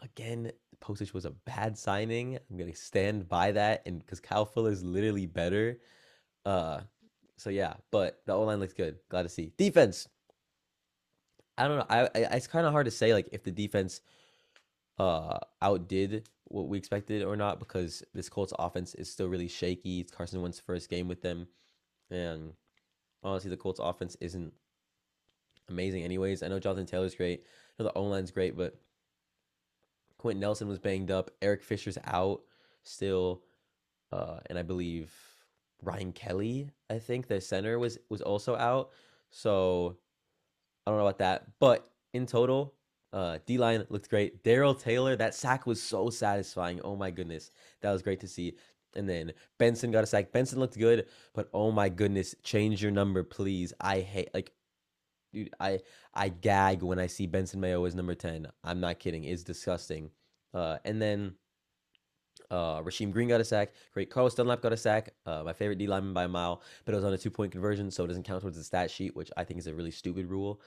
Again, 0.00 0.52
Pocic 0.80 1.12
was 1.12 1.24
a 1.24 1.30
bad 1.30 1.76
signing. 1.76 2.38
I'm 2.50 2.56
gonna 2.56 2.74
stand 2.74 3.28
by 3.28 3.52
that, 3.52 3.82
and 3.86 3.98
because 3.98 4.20
Kyle 4.20 4.44
Fuller 4.44 4.70
is 4.70 4.84
literally 4.84 5.26
better. 5.26 5.78
Uh, 6.44 6.80
so 7.36 7.50
yeah, 7.50 7.74
but 7.90 8.20
the 8.26 8.34
O 8.34 8.42
line 8.42 8.60
looks 8.60 8.74
good. 8.74 8.98
Glad 9.08 9.22
to 9.22 9.28
see 9.28 9.52
defense. 9.56 10.06
I 11.56 11.66
don't 11.66 11.78
know. 11.78 11.86
I, 11.88 12.02
I 12.02 12.36
it's 12.36 12.46
kind 12.46 12.66
of 12.66 12.72
hard 12.72 12.84
to 12.84 12.90
say 12.90 13.14
like 13.14 13.28
if 13.32 13.42
the 13.42 13.50
defense 13.50 14.00
uh 14.98 15.38
outdid 15.62 16.28
what 16.44 16.68
we 16.68 16.76
expected 16.76 17.22
or 17.22 17.36
not 17.36 17.58
because 17.58 18.02
this 18.12 18.28
Colts 18.28 18.52
offense 18.58 18.94
is 18.94 19.10
still 19.10 19.28
really 19.28 19.48
shaky. 19.48 20.00
It's 20.00 20.12
Carson 20.12 20.42
Wentz's 20.42 20.60
first 20.60 20.90
game 20.90 21.08
with 21.08 21.22
them, 21.22 21.46
and 22.10 22.52
honestly, 23.22 23.50
the 23.50 23.56
Colts 23.56 23.80
offense 23.82 24.16
isn't 24.20 24.52
amazing. 25.70 26.04
Anyways, 26.04 26.42
I 26.42 26.48
know 26.48 26.58
Jonathan 26.58 26.86
Taylor's 26.86 27.14
great. 27.14 27.44
I 27.78 27.82
know 27.82 27.88
the 27.88 27.98
O 27.98 28.04
line's 28.04 28.30
great, 28.30 28.56
but 28.56 28.78
Quenton 30.18 30.40
Nelson 30.40 30.68
was 30.68 30.78
banged 30.78 31.10
up. 31.10 31.30
Eric 31.40 31.62
Fisher's 31.62 31.98
out 32.04 32.42
still, 32.82 33.42
uh, 34.12 34.38
and 34.46 34.58
I 34.58 34.62
believe 34.62 35.12
Ryan 35.82 36.12
Kelly, 36.12 36.70
I 36.90 36.98
think 36.98 37.26
the 37.26 37.40
center 37.40 37.78
was 37.78 37.98
was 38.08 38.20
also 38.20 38.56
out. 38.56 38.90
So 39.30 39.96
I 40.86 40.90
don't 40.90 40.98
know 40.98 41.06
about 41.06 41.18
that, 41.18 41.46
but 41.58 41.88
in 42.12 42.26
total, 42.26 42.74
uh, 43.12 43.38
D 43.46 43.58
line 43.58 43.84
looked 43.88 44.10
great. 44.10 44.42
Darrell 44.44 44.74
Taylor, 44.74 45.16
that 45.16 45.34
sack 45.34 45.66
was 45.66 45.82
so 45.82 46.10
satisfying. 46.10 46.80
Oh 46.82 46.96
my 46.96 47.10
goodness, 47.10 47.50
that 47.80 47.92
was 47.92 48.02
great 48.02 48.20
to 48.20 48.28
see. 48.28 48.56
And 48.96 49.08
then 49.08 49.32
Benson 49.58 49.92
got 49.92 50.04
a 50.04 50.06
sack. 50.06 50.32
Benson 50.32 50.58
looked 50.58 50.78
good, 50.78 51.06
but 51.32 51.48
oh 51.54 51.70
my 51.70 51.88
goodness, 51.88 52.34
change 52.42 52.82
your 52.82 52.90
number, 52.90 53.22
please. 53.22 53.72
I 53.80 54.00
hate 54.00 54.34
like, 54.34 54.52
dude, 55.32 55.54
I 55.60 55.80
I 56.14 56.28
gag 56.28 56.82
when 56.82 56.98
I 56.98 57.06
see 57.06 57.26
Benson 57.26 57.60
Mayo 57.60 57.84
as 57.84 57.94
number 57.94 58.14
ten. 58.14 58.48
I'm 58.64 58.80
not 58.80 58.98
kidding. 58.98 59.24
It's 59.24 59.42
disgusting. 59.42 60.10
Uh, 60.52 60.78
and 60.84 61.00
then 61.00 61.34
uh, 62.50 62.80
Rasheem 62.82 63.12
Green 63.12 63.28
got 63.28 63.40
a 63.40 63.44
sack. 63.44 63.72
Great. 63.92 64.10
Carlos 64.10 64.34
Dunlap 64.34 64.60
got 64.60 64.72
a 64.72 64.76
sack. 64.76 65.10
Uh, 65.26 65.42
my 65.44 65.52
favorite 65.52 65.78
D 65.78 65.86
lineman 65.86 66.14
by 66.14 66.24
a 66.24 66.28
mile, 66.28 66.62
but 66.84 66.92
it 66.92 66.96
was 66.96 67.04
on 67.04 67.12
a 67.12 67.18
two 67.18 67.30
point 67.30 67.52
conversion, 67.52 67.90
so 67.90 68.04
it 68.04 68.08
doesn't 68.08 68.24
count 68.24 68.40
towards 68.40 68.56
the 68.56 68.64
stat 68.64 68.90
sheet, 68.90 69.14
which 69.14 69.30
I 69.36 69.44
think 69.44 69.58
is 69.58 69.66
a 69.66 69.74
really 69.74 69.90
stupid 69.90 70.26
rule. 70.26 70.60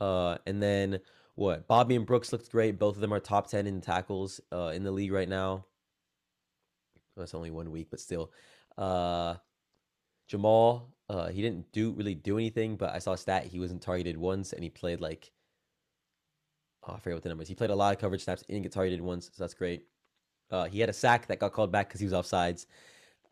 Uh, 0.00 0.38
and 0.46 0.62
then 0.62 1.00
what? 1.34 1.68
Bobby 1.68 1.96
and 1.96 2.06
Brooks 2.06 2.32
looked 2.32 2.50
great. 2.50 2.78
Both 2.78 2.96
of 2.96 3.00
them 3.00 3.12
are 3.12 3.20
top 3.20 3.48
10 3.48 3.66
in 3.66 3.80
tackles 3.80 4.40
uh, 4.52 4.72
in 4.74 4.82
the 4.82 4.90
league 4.90 5.12
right 5.12 5.28
now. 5.28 5.66
It's 7.16 7.34
only 7.34 7.50
one 7.50 7.70
week, 7.70 7.88
but 7.90 8.00
still. 8.00 8.32
Uh, 8.76 9.34
Jamal, 10.28 10.94
uh, 11.08 11.28
he 11.28 11.42
didn't 11.42 11.72
do 11.72 11.92
really 11.92 12.14
do 12.14 12.36
anything, 12.38 12.76
but 12.76 12.94
I 12.94 12.98
saw 12.98 13.12
a 13.12 13.18
stat. 13.18 13.46
He 13.46 13.58
wasn't 13.58 13.82
targeted 13.82 14.16
once, 14.16 14.52
and 14.52 14.62
he 14.62 14.70
played 14.70 15.00
like, 15.00 15.32
oh, 16.86 16.94
I 16.94 16.98
forget 16.98 17.16
what 17.16 17.22
the 17.22 17.30
numbers. 17.30 17.48
He 17.48 17.54
played 17.54 17.70
a 17.70 17.74
lot 17.74 17.94
of 17.94 18.00
coverage 18.00 18.24
snaps, 18.24 18.44
he 18.46 18.52
didn't 18.52 18.64
get 18.64 18.72
targeted 18.72 19.00
once, 19.00 19.26
so 19.26 19.42
that's 19.42 19.54
great. 19.54 19.84
Uh, 20.50 20.64
he 20.64 20.80
had 20.80 20.88
a 20.88 20.94
sack 20.94 21.26
that 21.26 21.40
got 21.40 21.52
called 21.52 21.72
back 21.72 21.88
because 21.88 22.00
he 22.00 22.06
was 22.06 22.14
offsides. 22.14 22.66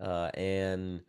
Uh, 0.00 0.30
and 0.34 1.00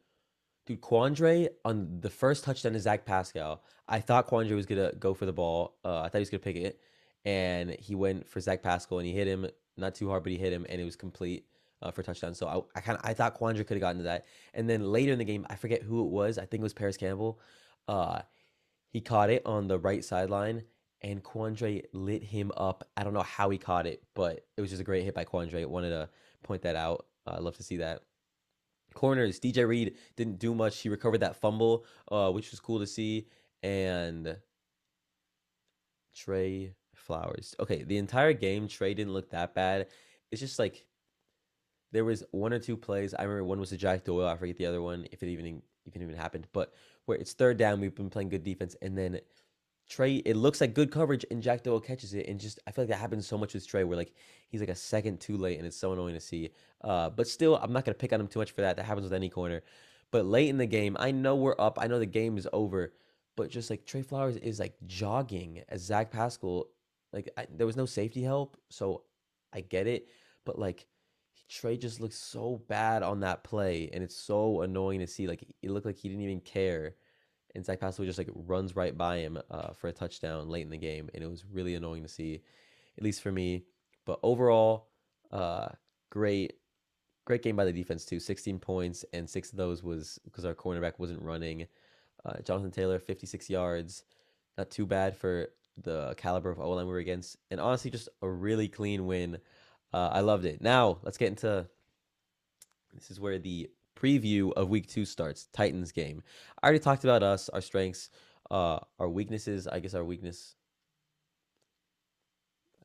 Dude, 0.67 0.82
Quandre 0.82 1.48
on 1.63 2.00
the 2.01 2.10
first 2.10 2.44
touchdown 2.44 2.74
to 2.74 2.79
Zach 2.79 3.06
Pascal, 3.06 3.63
I 3.88 4.01
thought 4.01 4.27
Quandre 4.27 4.53
was 4.53 4.65
gonna 4.65 4.91
go 5.00 5.13
for 5.13 5.25
the 5.25 5.32
ball. 5.32 5.77
Uh, 5.84 6.01
I 6.01 6.10
thought 6.10 6.17
he 6.17 6.20
was 6.20 6.29
gonna 6.29 6.39
pick 6.39 6.58
it, 6.58 6.82
and 7.24 7.72
he 7.79 7.96
went 7.96 8.27
for 8.27 8.41
Zach 8.41 8.62
Pascal 8.62 9.00
and 9.00 9.08
he 9.08 9.13
hit 9.13 9.27
him 9.27 9.48
not 9.77 9.96
too 9.96 10.10
hard, 10.10 10.24
but 10.24 10.34
he 10.34 10.38
hit 10.38 10.51
him 10.51 10.65
and 10.67 10.82
it 10.82 10.84
was 10.84 10.98
complete 10.98 11.46
uh, 11.82 11.92
for 11.92 12.04
touchdown. 12.04 12.34
So 12.34 12.48
I, 12.48 12.78
I 12.78 12.82
kind 12.82 12.98
of 12.98 13.06
I 13.06 13.14
thought 13.14 13.40
Quandre 13.40 13.66
could 13.66 13.76
have 13.76 13.82
gotten 13.82 13.98
to 13.98 14.04
that, 14.06 14.26
and 14.54 14.70
then 14.70 14.92
later 14.92 15.12
in 15.12 15.20
the 15.20 15.26
game, 15.26 15.46
I 15.50 15.56
forget 15.56 15.82
who 15.84 16.06
it 16.06 16.10
was. 16.10 16.38
I 16.38 16.46
think 16.46 16.62
it 16.62 16.64
was 16.64 16.74
Parris 16.74 16.98
Campbell. 16.98 17.40
Uh, 17.88 18.22
he 18.90 19.02
caught 19.02 19.30
it 19.30 19.44
on 19.46 19.68
the 19.68 19.80
right 19.80 20.04
sideline, 20.04 20.64
and 21.02 21.24
Quandre 21.24 21.84
lit 21.94 22.24
him 22.24 22.52
up. 22.58 22.88
I 22.96 23.04
don't 23.04 23.14
know 23.14 23.22
how 23.22 23.50
he 23.50 23.58
caught 23.58 23.86
it, 23.86 24.04
but 24.14 24.46
it 24.56 24.62
was 24.62 24.70
just 24.70 24.82
a 24.82 24.86
great 24.86 25.04
hit 25.04 25.14
by 25.14 25.26
Quandre. 25.26 25.66
Wanted 25.66 25.90
to 25.90 26.10
point 26.44 26.62
that 26.64 26.76
out. 26.76 27.06
Uh, 27.26 27.32
I 27.32 27.40
love 27.40 27.58
to 27.58 27.64
see 27.64 27.78
that. 27.78 28.02
Corners, 28.94 29.40
DJ 29.40 29.68
Reed 29.68 29.96
didn't 30.16 30.40
do 30.40 30.56
much. 30.56 30.80
He 30.80 30.90
recovered 30.90 31.20
that 31.20 31.36
fumble, 31.36 31.86
uh, 32.12 32.32
which 32.32 32.52
was 32.52 32.60
cool 32.60 32.80
to 32.80 32.88
see. 32.88 33.28
And 33.62 34.38
Trey 36.16 36.74
Flowers. 36.96 37.56
Okay, 37.60 37.84
the 37.84 37.98
entire 37.98 38.34
game, 38.34 38.68
Trey 38.68 38.94
didn't 38.94 39.14
look 39.14 39.30
that 39.30 39.54
bad. 39.54 39.88
It's 40.32 40.42
just 40.42 40.58
like 40.58 40.86
there 41.91 42.06
was 42.06 42.24
one 42.32 42.53
or 42.53 42.60
two 42.60 42.77
plays. 42.77 43.13
I 43.13 43.24
remember 43.24 43.44
one 43.44 43.60
was 43.60 43.72
a 43.72 43.77
Jack 43.77 44.03
Doyle. 44.03 44.27
I 44.27 44.36
forget 44.36 44.58
the 44.58 44.65
other 44.65 44.82
one, 44.82 45.08
if 45.12 45.24
it 45.24 45.29
even 45.29 45.62
even 45.86 46.01
even 46.01 46.15
happened. 46.15 46.48
But 46.53 46.74
where 47.06 47.17
it's 47.17 47.34
third 47.34 47.58
down, 47.58 47.79
we've 47.79 47.96
been 47.96 48.10
playing 48.10 48.29
good 48.29 48.44
defense, 48.44 48.75
and 48.82 48.98
then 48.98 49.20
Trey, 49.89 50.15
it 50.17 50.36
looks 50.36 50.60
like 50.60 50.74
good 50.74 50.91
coverage, 50.91 51.25
and 51.32 51.41
Jack 51.41 51.63
Doyle 51.63 51.79
catches 51.79 52.13
it, 52.13 52.27
and 52.27 52.39
just 52.39 52.60
I 52.67 52.72
feel 52.72 52.84
like 52.84 52.89
that 52.89 52.98
happens 52.98 53.25
so 53.25 53.38
much 53.38 53.53
with 53.53 53.65
Trey, 53.65 53.84
where 53.86 53.98
like 53.98 54.13
he's 54.50 54.60
like 54.60 54.70
a 54.70 54.75
second 54.75 55.20
too 55.20 55.38
late, 55.38 55.58
and 55.58 55.65
it's 55.65 55.77
so 55.77 55.94
annoying 55.94 56.13
to 56.15 56.20
see. 56.20 56.50
Uh, 56.82 57.10
but 57.10 57.27
still, 57.27 57.56
I'm 57.58 57.72
not 57.72 57.86
gonna 57.86 57.96
pick 57.96 58.12
on 58.12 58.20
him 58.20 58.27
too 58.27 58.39
much 58.39 58.51
for 58.51 58.62
that. 58.62 58.75
That 58.75 58.84
happens 58.86 59.06
with 59.06 59.13
any 59.13 59.29
corner. 59.29 59.63
But 60.12 60.25
late 60.25 60.50
in 60.50 60.58
the 60.58 60.65
game, 60.65 60.96
I 61.00 61.12
know 61.12 61.36
we're 61.36 61.56
up. 61.60 61.77
I 61.82 61.88
know 61.88 62.00
the 62.00 62.06
game 62.06 62.38
is 62.38 62.48
over, 62.53 62.94
but 63.36 63.50
just 63.50 63.70
like 63.70 63.86
Trey 63.86 64.01
Flowers 64.01 64.36
is 64.38 64.60
like 64.60 64.75
jogging 64.88 65.63
as 65.70 65.82
Zach 65.82 66.12
Pascal, 66.12 66.67
like 67.13 67.29
I, 67.38 67.48
there 67.50 67.67
was 67.67 67.77
no 67.77 67.86
safety 67.86 68.24
help, 68.24 68.58
so 68.70 69.03
I 69.53 69.62
get 69.62 69.88
it. 69.88 70.08
But 70.46 70.60
like 70.60 70.86
Trey 71.50 71.77
just 71.77 72.01
looks 72.01 72.18
so 72.18 72.62
bad 72.68 73.04
on 73.04 73.22
that 73.22 73.44
play, 73.44 73.89
and 73.94 74.04
it's 74.04 74.16
so 74.16 74.62
annoying 74.62 75.00
to 75.00 75.08
see. 75.08 75.27
Like 75.27 75.44
it 75.62 75.72
looked 75.72 75.86
like 75.86 75.98
he 75.98 76.10
didn't 76.10 76.24
even 76.24 76.42
care 76.42 76.96
and 77.58 77.66
Zach 77.66 77.80
Pascal 77.80 78.06
just 78.06 78.20
like 78.20 78.30
runs 78.34 78.75
right 78.75 78.96
by 78.98 79.18
him 79.18 79.39
uh, 79.50 79.74
for 79.74 79.88
a 79.88 79.92
touchdown 79.92 80.48
late 80.48 80.62
in 80.62 80.70
the 80.70 80.77
game, 80.77 81.10
and 81.13 81.24
it 81.24 81.30
was 81.30 81.44
really 81.51 81.75
annoying 81.75 82.04
to 82.04 82.08
see, 82.08 82.42
at 82.98 83.04
least 83.04 83.22
for 83.22 83.32
me. 83.32 83.66
But 84.06 84.20
overall, 84.22 84.89
uh, 85.32 85.70
great, 86.12 86.54
great 87.25 87.42
game 87.42 87.56
by 87.56 87.66
the 87.66 87.74
defense 87.74 88.06
too. 88.06 88.20
16 88.20 88.60
points, 88.60 89.04
and 89.12 89.27
six 89.27 89.51
of 89.51 89.58
those 89.58 89.84
was 89.84 90.20
because 90.24 90.46
our 90.46 90.54
cornerback 90.54 90.94
wasn't 91.00 91.22
running. 91.22 91.66
Uh, 92.24 92.39
Jonathan 92.44 92.72
Taylor, 92.72 93.00
56 93.00 93.50
yards, 93.50 94.04
not 94.58 94.70
too 94.70 94.86
bad 94.86 95.18
for 95.18 95.48
the 95.82 96.13
caliber 96.16 96.51
of 96.51 96.60
O 96.60 96.72
line 96.72 96.86
we 96.86 96.92
were 96.94 97.00
against, 97.00 97.38
and 97.50 97.60
honestly, 97.60 97.89
just 97.89 98.08
a 98.22 98.30
really 98.30 98.68
clean 98.68 99.08
win. 99.08 99.39
Uh, 99.94 100.10
I 100.12 100.22
loved 100.22 100.46
it. 100.46 100.62
Now 100.62 101.00
let's 101.03 101.17
get 101.17 101.29
into. 101.29 101.67
This 102.94 103.12
is 103.12 103.20
where 103.20 103.39
the 103.39 103.70
preview 103.96 104.51
of 104.53 104.70
week 104.70 104.88
two 104.88 105.06
starts. 105.06 105.48
Titans 105.53 105.91
game. 105.91 106.24
I 106.62 106.67
already 106.67 106.79
talked 106.79 107.03
about 107.03 107.24
us, 107.24 107.50
our 107.50 107.62
strengths, 107.62 108.10
uh, 108.51 108.79
our 109.00 109.10
weaknesses. 109.10 109.67
I 109.67 109.79
guess 109.79 109.94
our 109.94 110.03
weakness. 110.03 110.56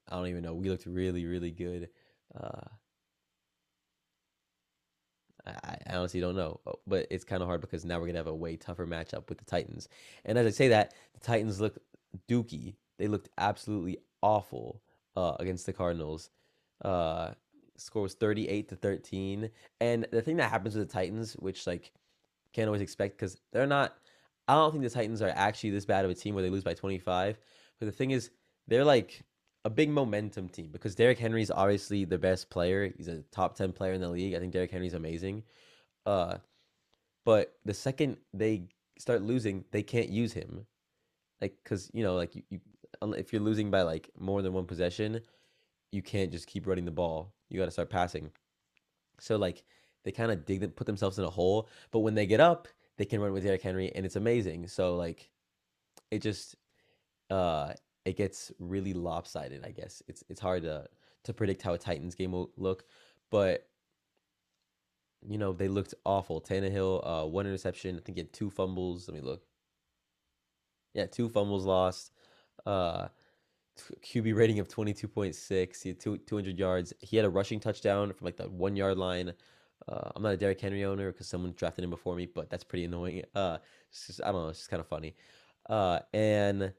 I 0.09 0.17
don't 0.17 0.27
even 0.27 0.43
know. 0.43 0.55
We 0.55 0.69
looked 0.69 0.87
really, 0.87 1.25
really 1.25 1.51
good. 1.51 1.89
Uh, 2.35 2.69
I, 5.47 5.77
I 5.87 5.97
honestly 5.97 6.21
don't 6.21 6.37
know, 6.37 6.61
oh, 6.67 6.75
but 6.87 7.07
it's 7.11 7.25
kind 7.25 7.43
of 7.43 7.49
hard 7.49 7.61
because 7.61 7.85
now 7.85 7.99
we're 7.99 8.07
gonna 8.07 8.19
have 8.19 8.27
a 8.27 8.35
way 8.35 8.57
tougher 8.57 8.87
matchup 8.87 9.29
with 9.29 9.39
the 9.39 9.45
Titans. 9.45 9.89
And 10.25 10.39
as 10.39 10.47
I 10.47 10.51
say 10.51 10.69
that, 10.69 10.95
the 11.15 11.21
Titans 11.21 11.61
look 11.61 11.79
dookie. 12.29 12.75
They 12.99 13.09
looked 13.09 13.29
absolutely 13.39 13.99
awful 14.23 14.83
uh, 15.17 15.37
against 15.41 15.67
the 15.67 15.73
Cardinals. 15.73 16.31
Uh, 16.83 17.33
score 17.77 18.03
was 18.03 18.15
38 18.15 18.69
to 18.69 18.77
13. 18.77 19.51
And 19.81 20.07
the 20.11 20.23
thing 20.23 20.37
that 20.37 20.51
happens 20.51 20.77
with 20.77 20.89
the 20.89 20.93
Titans, 20.93 21.35
which 21.35 21.67
like 21.67 21.93
can't 22.53 22.69
always 22.69 22.83
expect 22.83 23.17
because 23.17 23.41
they're 23.53 23.67
not 23.67 23.95
I 24.49 24.55
don't 24.55 24.73
think 24.73 24.85
the 24.85 24.91
Titans 24.91 25.23
are 25.23 25.33
actually 25.35 25.71
this 25.71 25.85
bad 25.85 26.05
of 26.05 26.11
a 26.11 26.15
team 26.15 26.35
where 26.35 26.43
they 26.43 26.51
lose 26.51 26.65
by 26.65 26.75
25. 26.75 27.39
But 27.79 27.87
the 27.87 27.93
thing 27.93 28.11
is, 28.11 28.31
they're 28.67 28.85
like 28.85 29.23
a 29.65 29.71
big 29.71 29.89
momentum 29.89 30.49
team 30.49 30.71
because 30.73 30.95
Derrick 30.95 31.19
Henry's 31.19 31.51
obviously 31.51 32.05
the 32.05 32.19
best 32.19 32.51
player. 32.51 32.93
He's 32.97 33.09
a 33.09 33.23
top 33.31 33.57
10 33.57 33.73
player 33.73 33.93
in 33.93 34.01
the 34.01 34.09
league. 34.09 34.35
I 34.35 34.41
think 34.41 34.53
Derrick 34.53 34.71
Henry's 34.71 34.95
amazing. 34.95 35.45
Uh 36.07 36.39
but 37.25 37.55
the 37.65 37.75
second 37.75 38.17
they 38.35 38.65
start 38.99 39.23
losing, 39.23 39.65
they 39.71 39.83
can't 39.83 40.09
use 40.09 40.33
him. 40.33 40.67
Like 41.41 41.57
cuz 41.65 41.91
you 41.95 42.03
know, 42.03 42.15
like 42.17 42.35
you, 42.35 42.43
you 42.51 42.61
if 43.17 43.33
you're 43.33 43.43
losing 43.43 43.71
by 43.71 43.83
like 43.83 44.11
more 44.19 44.43
than 44.43 44.53
one 44.53 44.67
possession, 44.67 45.21
you 45.93 46.03
can't 46.03 46.33
just 46.33 46.47
keep 46.47 46.67
running 46.67 46.85
the 46.87 46.91
ball. 46.91 47.33
You 47.49 47.59
got 47.59 47.67
to 47.67 47.71
start 47.71 47.91
passing. 47.91 48.33
So 49.21 49.37
like 49.37 49.63
they 50.05 50.11
kind 50.11 50.33
of 50.33 50.45
dig 50.45 50.61
them, 50.61 50.71
put 50.71 50.87
themselves 50.87 51.19
in 51.19 51.25
a 51.25 51.31
hole. 51.31 51.69
But 51.93 52.01
when 52.01 52.15
they 52.15 52.27
get 52.27 52.41
up, 52.41 52.67
they 52.97 53.05
can 53.05 53.21
run 53.21 53.33
with 53.33 53.45
Derrick 53.45 53.63
Henry, 53.63 53.93
and 53.95 54.05
it's 54.05 54.17
amazing. 54.17 54.67
So 54.69 54.97
like, 54.97 55.31
it 56.11 56.21
just 56.21 56.57
uh 57.31 57.73
it 58.05 58.17
gets 58.17 58.53
really 58.59 58.93
lopsided. 58.93 59.65
I 59.65 59.71
guess 59.71 60.03
it's 60.09 60.25
it's 60.29 60.41
hard 60.41 60.63
to 60.65 60.89
to 61.25 61.33
predict 61.33 61.63
how 61.63 61.75
a 61.75 61.79
Titans 61.79 62.15
game 62.15 62.33
will 62.33 62.51
look, 62.57 62.85
but 63.31 63.69
you 65.27 65.39
know 65.39 65.53
they 65.53 65.69
looked 65.69 65.95
awful. 66.05 66.41
Tannehill, 66.41 67.01
uh, 67.05 67.27
one 67.27 67.47
interception. 67.47 67.97
I 67.97 68.01
think 68.01 68.17
he 68.17 68.23
had 68.23 68.33
two 68.33 68.51
fumbles. 68.51 69.09
Let 69.09 69.15
me 69.15 69.21
look. 69.21 69.43
Yeah, 70.95 71.07
two 71.07 71.29
fumbles 71.29 71.65
lost. 71.65 72.13
Uh, 72.67 73.09
QB 73.79 74.37
rating 74.37 74.59
of 74.59 74.69
22.6. 74.69 75.83
He 75.83 75.89
had 75.91 76.01
two, 76.01 76.19
200 76.19 76.59
yards. 76.59 76.93
He 77.01 77.17
had 77.17 77.27
a 77.27 77.31
rushing 77.31 77.61
touchdown 77.61 78.13
from 78.13 78.25
like 78.25 78.37
the 78.37 78.49
one 78.49 78.77
yard 78.77 78.99
line. 78.99 79.33
Uh, 79.89 80.11
I'm 80.15 80.23
not 80.23 80.35
a 80.35 80.37
Derrick 80.37 80.61
Henry 80.61 80.85
owner 80.85 81.11
because 81.11 81.27
someone 81.27 81.55
drafted 81.57 81.85
him 81.85 81.91
before 81.91 82.15
me, 82.15 82.27
but 82.27 82.51
that's 82.51 82.65
pretty 82.65 82.85
annoying. 82.85 83.23
Uh, 83.35 83.59
just, 83.93 84.23
I 84.23 84.31
don't 84.31 84.43
know. 84.43 84.49
It's 84.49 84.61
just 84.61 84.71
kind 84.71 84.81
of 84.81 84.87
funny. 84.87 85.15
Uh, 85.69 86.01
and 86.13 86.73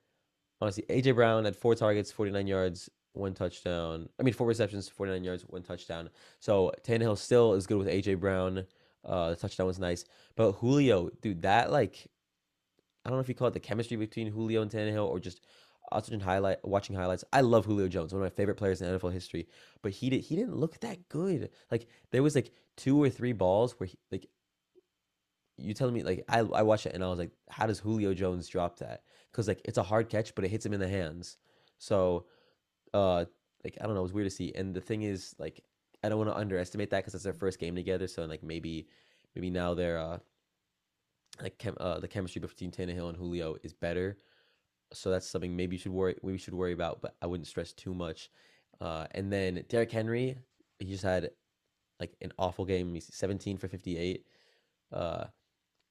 honestly, 0.61 0.83
AJ 0.89 1.15
Brown 1.15 1.45
had 1.45 1.55
four 1.55 1.75
targets, 1.75 2.11
49 2.11 2.47
yards, 2.47 2.89
one 3.13 3.33
touchdown. 3.33 4.09
I 4.19 4.23
mean, 4.23 4.33
four 4.33 4.47
receptions, 4.47 4.87
49 4.87 5.23
yards, 5.23 5.43
one 5.43 5.63
touchdown. 5.63 6.09
So 6.39 6.71
Tannehill 6.83 7.17
still 7.17 7.53
is 7.53 7.67
good 7.67 7.77
with 7.77 7.87
AJ 7.87 8.19
Brown. 8.19 8.65
Uh, 9.05 9.31
the 9.31 9.35
touchdown 9.35 9.67
was 9.67 9.79
nice, 9.79 10.05
but 10.37 10.53
Julio, 10.53 11.09
dude, 11.21 11.41
that 11.41 11.71
like, 11.71 12.07
I 13.03 13.09
don't 13.09 13.17
know 13.17 13.21
if 13.21 13.27
you 13.27 13.35
call 13.35 13.49
it 13.49 13.53
the 13.53 13.59
chemistry 13.59 13.97
between 13.97 14.27
Julio 14.31 14.61
and 14.61 14.71
Tannehill 14.71 15.09
or 15.09 15.19
just 15.19 15.41
watching 15.91 16.19
highlight 16.19 16.57
watching 16.63 16.95
highlights. 16.95 17.23
I 17.33 17.41
love 17.41 17.65
Julio 17.65 17.87
Jones, 17.87 18.13
one 18.13 18.21
of 18.21 18.25
my 18.25 18.35
favorite 18.35 18.55
players 18.55 18.81
in 18.81 18.87
NFL 18.87 19.13
history. 19.13 19.47
But 19.81 19.91
he 19.91 20.09
did 20.09 20.21
he 20.21 20.35
didn't 20.35 20.55
look 20.55 20.79
that 20.81 21.09
good. 21.09 21.49
Like 21.71 21.87
there 22.11 22.23
was 22.23 22.35
like 22.35 22.51
two 22.77 23.01
or 23.01 23.09
three 23.09 23.33
balls 23.33 23.79
where 23.79 23.87
he 23.87 23.97
like 24.11 24.27
you 25.57 25.73
telling 25.73 25.93
me 25.93 26.03
like 26.03 26.23
I 26.27 26.39
I 26.39 26.63
watched 26.63 26.85
it 26.85 26.95
and 26.95 27.03
I 27.03 27.07
was 27.07 27.19
like, 27.19 27.31
how 27.49 27.67
does 27.67 27.79
Julio 27.79 28.13
Jones 28.13 28.47
drop 28.47 28.79
that? 28.79 29.03
Because 29.31 29.47
like 29.47 29.61
it's 29.65 29.77
a 29.77 29.83
hard 29.83 30.09
catch, 30.09 30.33
but 30.35 30.45
it 30.45 30.49
hits 30.49 30.65
him 30.65 30.73
in 30.73 30.79
the 30.79 30.87
hands. 30.87 31.37
So 31.77 32.25
uh 32.93 33.25
like 33.63 33.77
I 33.79 33.85
don't 33.85 33.93
know, 33.93 34.01
it 34.01 34.03
was 34.03 34.13
weird 34.13 34.29
to 34.29 34.35
see. 34.35 34.53
And 34.55 34.73
the 34.73 34.81
thing 34.81 35.03
is 35.03 35.35
like 35.37 35.63
I 36.03 36.09
don't 36.09 36.17
want 36.17 36.29
to 36.29 36.37
underestimate 36.37 36.89
that 36.89 36.99
because 36.99 37.15
it's 37.15 37.23
their 37.23 37.33
first 37.33 37.59
game 37.59 37.75
together. 37.75 38.07
So 38.07 38.25
like 38.25 38.43
maybe 38.43 38.87
maybe 39.35 39.49
now 39.49 39.73
they're 39.73 39.99
uh 39.99 40.19
like 41.41 41.57
chem- 41.57 41.77
uh, 41.79 41.99
the 41.99 42.07
chemistry 42.07 42.39
between 42.39 42.71
Tannehill 42.71 43.09
and 43.09 43.17
Julio 43.17 43.55
is 43.63 43.73
better 43.73 44.17
so 44.93 45.09
that's 45.09 45.27
something 45.27 45.55
maybe 45.55 45.75
you 45.75 45.79
should 45.79 45.91
worry 45.91 46.15
we 46.21 46.37
should 46.37 46.53
worry 46.53 46.73
about, 46.73 47.01
but 47.01 47.15
I 47.21 47.27
wouldn't 47.27 47.47
stress 47.47 47.73
too 47.73 47.93
much. 47.93 48.29
Uh, 48.81 49.07
and 49.11 49.31
then 49.31 49.63
Derrick 49.69 49.91
Henry, 49.91 50.37
he 50.79 50.85
just 50.85 51.03
had 51.03 51.31
like 51.99 52.15
an 52.21 52.31
awful 52.37 52.65
game. 52.65 52.93
He's 52.93 53.09
17 53.13 53.57
for 53.57 53.67
58. 53.67 54.25
Uh, 54.91 55.25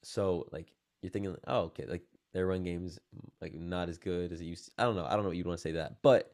so 0.02 0.46
like 0.52 0.72
you're 1.00 1.10
thinking, 1.10 1.36
oh 1.46 1.60
okay, 1.62 1.86
like 1.86 2.02
their 2.32 2.46
run 2.46 2.64
game's 2.64 2.98
like 3.40 3.54
not 3.54 3.88
as 3.88 3.98
good 3.98 4.32
as 4.32 4.40
it 4.40 4.44
used. 4.44 4.66
To. 4.66 4.72
I 4.78 4.84
don't 4.84 4.96
know. 4.96 5.04
I 5.04 5.10
don't 5.10 5.22
know 5.22 5.28
what 5.28 5.36
you'd 5.36 5.46
want 5.46 5.58
to 5.58 5.62
say 5.62 5.72
that, 5.72 5.96
but 6.02 6.32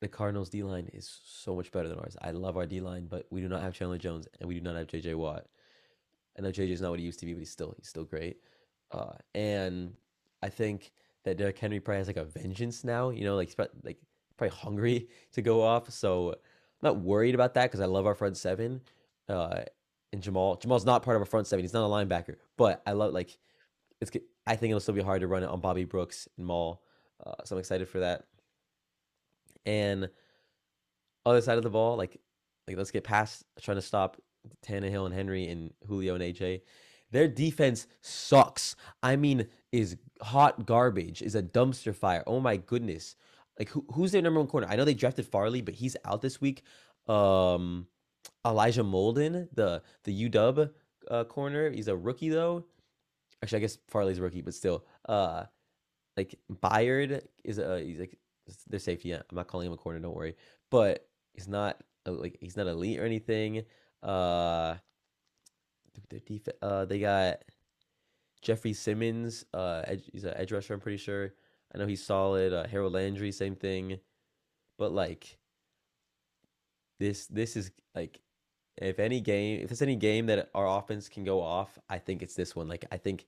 the 0.00 0.08
Cardinals 0.08 0.48
D 0.48 0.62
line 0.62 0.88
is 0.92 1.20
so 1.24 1.54
much 1.54 1.70
better 1.70 1.88
than 1.88 1.98
ours. 1.98 2.16
I 2.20 2.32
love 2.32 2.56
our 2.56 2.66
D 2.66 2.80
line, 2.80 3.06
but 3.08 3.26
we 3.30 3.40
do 3.40 3.48
not 3.48 3.62
have 3.62 3.74
Chandler 3.74 3.98
Jones 3.98 4.26
and 4.40 4.48
we 4.48 4.54
do 4.54 4.60
not 4.60 4.76
have 4.76 4.88
JJ 4.88 5.14
Watt. 5.14 5.46
I 6.36 6.42
know 6.42 6.50
JJ's 6.50 6.80
not 6.80 6.90
what 6.90 6.98
he 6.98 7.04
used 7.04 7.20
to 7.20 7.26
be, 7.26 7.34
but 7.34 7.40
he's 7.40 7.50
still 7.50 7.74
he's 7.76 7.88
still 7.88 8.04
great. 8.04 8.38
Uh, 8.90 9.12
and 9.34 9.94
I 10.42 10.48
think 10.48 10.92
that 11.24 11.36
Derrick 11.36 11.58
Henry 11.58 11.80
probably 11.80 11.98
has 11.98 12.06
like 12.06 12.16
a 12.16 12.24
vengeance 12.24 12.84
now. 12.84 13.10
You 13.10 13.24
know, 13.24 13.36
like 13.36 13.48
he's 13.48 13.54
probably, 13.54 13.80
like 13.84 13.98
probably 14.36 14.56
hungry 14.56 15.08
to 15.32 15.42
go 15.42 15.62
off. 15.62 15.90
So 15.90 16.30
I'm 16.30 16.36
not 16.82 16.98
worried 16.98 17.34
about 17.34 17.54
that 17.54 17.64
because 17.64 17.80
I 17.80 17.86
love 17.86 18.06
our 18.06 18.14
front 18.14 18.36
seven. 18.36 18.80
Uh, 19.28 19.62
and 20.12 20.22
Jamal, 20.22 20.56
Jamal's 20.56 20.84
not 20.84 21.02
part 21.02 21.16
of 21.16 21.22
our 21.22 21.26
front 21.26 21.46
seven. 21.46 21.64
He's 21.64 21.72
not 21.72 21.86
a 21.86 21.88
linebacker, 21.88 22.36
but 22.56 22.82
I 22.86 22.92
love 22.92 23.12
like 23.12 23.38
it's. 24.00 24.10
I 24.46 24.56
think 24.56 24.70
it'll 24.70 24.80
still 24.80 24.94
be 24.94 25.02
hard 25.02 25.20
to 25.20 25.28
run 25.28 25.44
it 25.44 25.48
on 25.48 25.60
Bobby 25.60 25.84
Brooks 25.84 26.28
and 26.36 26.46
Maul. 26.46 26.82
Uh, 27.24 27.34
so 27.44 27.54
I'm 27.54 27.60
excited 27.60 27.88
for 27.88 28.00
that. 28.00 28.24
And 29.64 30.10
other 31.24 31.40
side 31.40 31.56
of 31.56 31.62
the 31.62 31.70
ball, 31.70 31.96
like 31.96 32.20
like 32.66 32.76
let's 32.76 32.90
get 32.90 33.04
past 33.04 33.44
trying 33.60 33.76
to 33.76 33.82
stop 33.82 34.20
Tannehill 34.66 35.06
and 35.06 35.14
Henry 35.14 35.48
and 35.48 35.72
Julio 35.86 36.14
and 36.14 36.22
AJ. 36.22 36.62
Their 37.12 37.28
defense 37.28 37.86
sucks. 38.00 38.74
I 39.02 39.16
mean, 39.16 39.46
is 39.70 39.96
hot 40.20 40.66
garbage, 40.66 41.22
is 41.22 41.34
a 41.34 41.42
dumpster 41.42 41.94
fire. 41.94 42.24
Oh 42.26 42.40
my 42.40 42.56
goodness. 42.56 43.16
Like 43.58 43.68
who, 43.68 43.84
who's 43.92 44.12
their 44.12 44.22
number 44.22 44.40
one 44.40 44.48
corner? 44.48 44.66
I 44.68 44.76
know 44.76 44.84
they 44.84 44.94
drafted 44.94 45.26
Farley, 45.26 45.60
but 45.60 45.74
he's 45.74 45.96
out 46.04 46.22
this 46.22 46.40
week. 46.40 46.62
Um 47.06 47.86
Elijah 48.46 48.82
Molden, 48.84 49.48
the 49.54 49.82
the 50.04 50.28
UW 50.28 50.70
uh, 51.10 51.24
corner. 51.24 51.70
He's 51.70 51.88
a 51.88 51.96
rookie 51.96 52.28
though. 52.30 52.64
Actually, 53.42 53.58
I 53.58 53.60
guess 53.60 53.78
Farley's 53.88 54.18
a 54.18 54.22
rookie, 54.22 54.42
but 54.42 54.54
still. 54.54 54.84
Uh 55.08 55.44
like 56.16 56.38
Byard 56.50 57.22
is 57.44 57.58
a 57.58 57.80
he's 57.80 58.00
like 58.00 58.18
their 58.68 58.80
safety. 58.80 59.10
Yeah, 59.10 59.22
I'm 59.30 59.36
not 59.36 59.48
calling 59.48 59.66
him 59.66 59.72
a 59.72 59.76
corner, 59.76 59.98
don't 59.98 60.14
worry. 60.14 60.36
But 60.70 61.06
he's 61.34 61.48
not 61.48 61.82
like 62.06 62.38
he's 62.40 62.56
not 62.56 62.66
elite 62.66 62.98
or 63.00 63.04
anything. 63.04 63.64
Uh 64.02 64.76
their 66.08 66.20
def- 66.20 66.48
uh 66.62 66.84
they 66.84 66.98
got 66.98 67.38
Jeffery 68.40 68.72
Simmons, 68.72 69.44
uh 69.54 69.82
he's 70.12 70.24
an 70.24 70.34
edge 70.36 70.52
rusher, 70.52 70.74
I'm 70.74 70.80
pretty 70.80 70.98
sure. 70.98 71.32
I 71.74 71.78
know 71.78 71.86
he's 71.86 72.04
solid. 72.04 72.52
Uh, 72.52 72.66
Harold 72.66 72.92
Landry, 72.92 73.32
same 73.32 73.56
thing. 73.56 73.98
But 74.78 74.92
like 74.92 75.38
this 76.98 77.26
this 77.26 77.56
is 77.56 77.70
like 77.94 78.20
if 78.76 78.98
any 78.98 79.20
game 79.20 79.60
if 79.60 79.68
there's 79.68 79.82
any 79.82 79.96
game 79.96 80.26
that 80.26 80.50
our 80.54 80.78
offense 80.78 81.08
can 81.08 81.24
go 81.24 81.40
off, 81.40 81.78
I 81.88 81.98
think 81.98 82.22
it's 82.22 82.34
this 82.34 82.54
one. 82.54 82.68
Like 82.68 82.84
I 82.92 82.96
think 82.96 83.26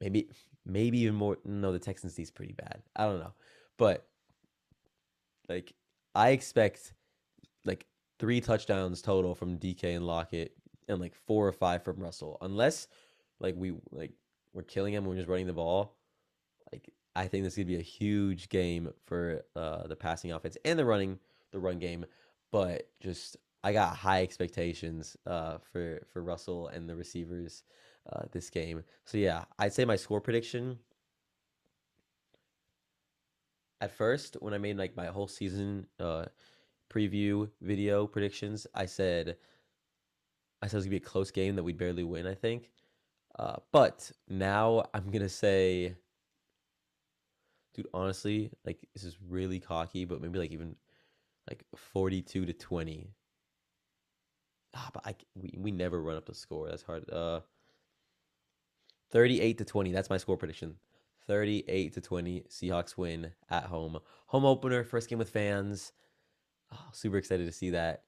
maybe 0.00 0.30
maybe 0.64 0.98
even 1.00 1.14
more 1.14 1.38
no, 1.44 1.72
the 1.72 1.78
Texans 1.78 2.14
D's 2.14 2.30
pretty 2.30 2.52
bad. 2.54 2.82
I 2.96 3.04
don't 3.04 3.20
know. 3.20 3.34
But 3.76 4.06
like 5.48 5.74
I 6.14 6.30
expect 6.30 6.92
like 7.64 7.86
three 8.18 8.40
touchdowns 8.40 9.02
total 9.02 9.34
from 9.34 9.58
DK 9.58 9.96
and 9.96 10.06
Lockett 10.06 10.56
and 10.88 11.00
like 11.00 11.14
four 11.14 11.46
or 11.46 11.52
five 11.52 11.82
from 11.82 11.98
Russell. 11.98 12.38
Unless 12.40 12.88
like 13.40 13.54
we 13.56 13.74
like 13.90 14.12
we're 14.52 14.62
killing 14.62 14.94
him, 14.94 15.04
we're 15.04 15.16
just 15.16 15.28
running 15.28 15.46
the 15.46 15.52
ball. 15.52 15.94
Like 16.72 16.92
I 17.14 17.26
think 17.26 17.44
this 17.44 17.54
is 17.54 17.58
gonna 17.58 17.66
be 17.66 17.76
a 17.76 17.82
huge 17.82 18.48
game 18.48 18.90
for 19.04 19.44
uh, 19.56 19.86
the 19.86 19.96
passing 19.96 20.32
offense 20.32 20.56
and 20.64 20.78
the 20.78 20.84
running 20.84 21.18
the 21.52 21.58
run 21.58 21.78
game. 21.78 22.06
But 22.50 22.88
just 23.00 23.36
I 23.62 23.72
got 23.72 23.96
high 23.96 24.22
expectations 24.22 25.16
uh, 25.26 25.58
for 25.72 26.06
for 26.12 26.22
Russell 26.22 26.68
and 26.68 26.88
the 26.88 26.96
receivers 26.96 27.64
uh, 28.12 28.22
this 28.32 28.50
game. 28.50 28.82
So 29.04 29.18
yeah, 29.18 29.44
I'd 29.58 29.72
say 29.72 29.84
my 29.84 29.96
score 29.96 30.20
prediction. 30.20 30.78
At 33.80 33.92
first, 33.92 34.36
when 34.40 34.54
I 34.54 34.58
made 34.58 34.76
like 34.76 34.96
my 34.96 35.06
whole 35.06 35.28
season 35.28 35.86
uh, 36.00 36.24
preview 36.90 37.48
video 37.60 38.06
predictions, 38.06 38.66
I 38.74 38.86
said 38.86 39.36
I 40.62 40.66
said 40.66 40.74
it 40.74 40.78
was 40.78 40.84
gonna 40.86 40.90
be 40.90 40.96
a 40.96 41.00
close 41.00 41.30
game 41.30 41.56
that 41.56 41.62
we'd 41.62 41.78
barely 41.78 42.04
win. 42.04 42.26
I 42.26 42.34
think, 42.34 42.70
uh, 43.38 43.56
but 43.72 44.10
now 44.28 44.84
I'm 44.94 45.10
gonna 45.10 45.28
say, 45.28 45.96
dude, 47.74 47.88
honestly, 47.94 48.50
like 48.64 48.78
this 48.94 49.04
is 49.04 49.16
really 49.28 49.60
cocky, 49.60 50.04
but 50.04 50.20
maybe 50.20 50.38
like 50.38 50.50
even 50.52 50.76
like 51.48 51.64
42 51.76 52.46
to 52.46 52.52
20. 52.52 53.10
Ah, 54.74 54.90
but 54.92 55.06
I 55.06 55.14
we, 55.34 55.54
we 55.56 55.70
never 55.70 56.02
run 56.02 56.16
up 56.16 56.26
the 56.26 56.34
score. 56.34 56.68
That's 56.68 56.82
hard. 56.82 57.08
Uh 57.10 57.40
38 59.10 59.58
to 59.58 59.64
20. 59.64 59.92
That's 59.92 60.10
my 60.10 60.18
score 60.18 60.36
prediction. 60.36 60.76
38 61.26 61.94
to 61.94 62.00
20. 62.00 62.44
Seahawks 62.48 62.96
win 62.96 63.32
at 63.50 63.64
home. 63.64 63.98
Home 64.26 64.44
opener, 64.44 64.84
first 64.84 65.08
game 65.08 65.18
with 65.18 65.30
fans. 65.30 65.92
Oh, 66.72 66.88
super 66.92 67.16
excited 67.16 67.46
to 67.46 67.52
see 67.52 67.70
that. 67.70 68.02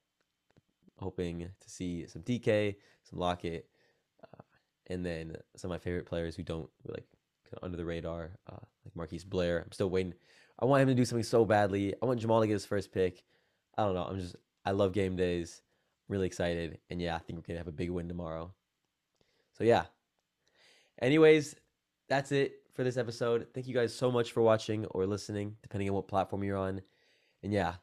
Hoping 1.00 1.48
to 1.60 1.70
see 1.70 2.06
some 2.06 2.22
DK, 2.22 2.76
some 3.04 3.18
Lockett, 3.18 3.68
uh, 4.22 4.42
and 4.88 5.04
then 5.04 5.36
some 5.56 5.70
of 5.70 5.74
my 5.74 5.78
favorite 5.78 6.06
players 6.06 6.36
who 6.36 6.42
don't 6.42 6.68
like 6.86 7.06
kind 7.44 7.54
of 7.54 7.64
under 7.64 7.76
the 7.76 7.84
radar, 7.84 8.30
uh, 8.50 8.56
like 8.84 8.94
Marquise 8.94 9.24
Blair. 9.24 9.62
I'm 9.64 9.72
still 9.72 9.90
waiting. 9.90 10.14
I 10.58 10.66
want 10.66 10.82
him 10.82 10.88
to 10.88 10.94
do 10.94 11.04
something 11.04 11.24
so 11.24 11.44
badly. 11.44 11.94
I 12.02 12.06
want 12.06 12.20
Jamal 12.20 12.40
to 12.40 12.46
get 12.46 12.52
his 12.52 12.66
first 12.66 12.92
pick. 12.92 13.24
I 13.78 13.84
don't 13.84 13.94
know. 13.94 14.04
I'm 14.04 14.20
just 14.20 14.36
I 14.64 14.72
love 14.72 14.92
game 14.92 15.16
days. 15.16 15.62
really 16.08 16.26
excited, 16.26 16.78
and 16.90 17.00
yeah, 17.00 17.16
I 17.16 17.18
think 17.18 17.38
we're 17.38 17.46
gonna 17.46 17.58
have 17.58 17.68
a 17.68 17.72
big 17.72 17.90
win 17.90 18.08
tomorrow. 18.08 18.52
So 19.56 19.64
yeah, 19.64 19.84
Anyways, 21.00 21.56
that's 22.08 22.30
it 22.30 22.62
for 22.74 22.84
this 22.84 22.96
episode. 22.96 23.46
Thank 23.54 23.66
you 23.66 23.74
guys 23.74 23.94
so 23.94 24.10
much 24.10 24.32
for 24.32 24.42
watching 24.42 24.84
or 24.86 25.06
listening, 25.06 25.56
depending 25.62 25.88
on 25.88 25.94
what 25.94 26.08
platform 26.08 26.44
you're 26.44 26.58
on. 26.58 26.82
And 27.42 27.52
yeah, 27.52 27.74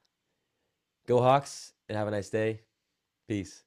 go 1.07 1.19
Hawks 1.19 1.73
and 1.89 1.97
have 1.97 2.07
a 2.07 2.11
nice 2.11 2.29
day. 2.29 2.61
Peace. 3.27 3.66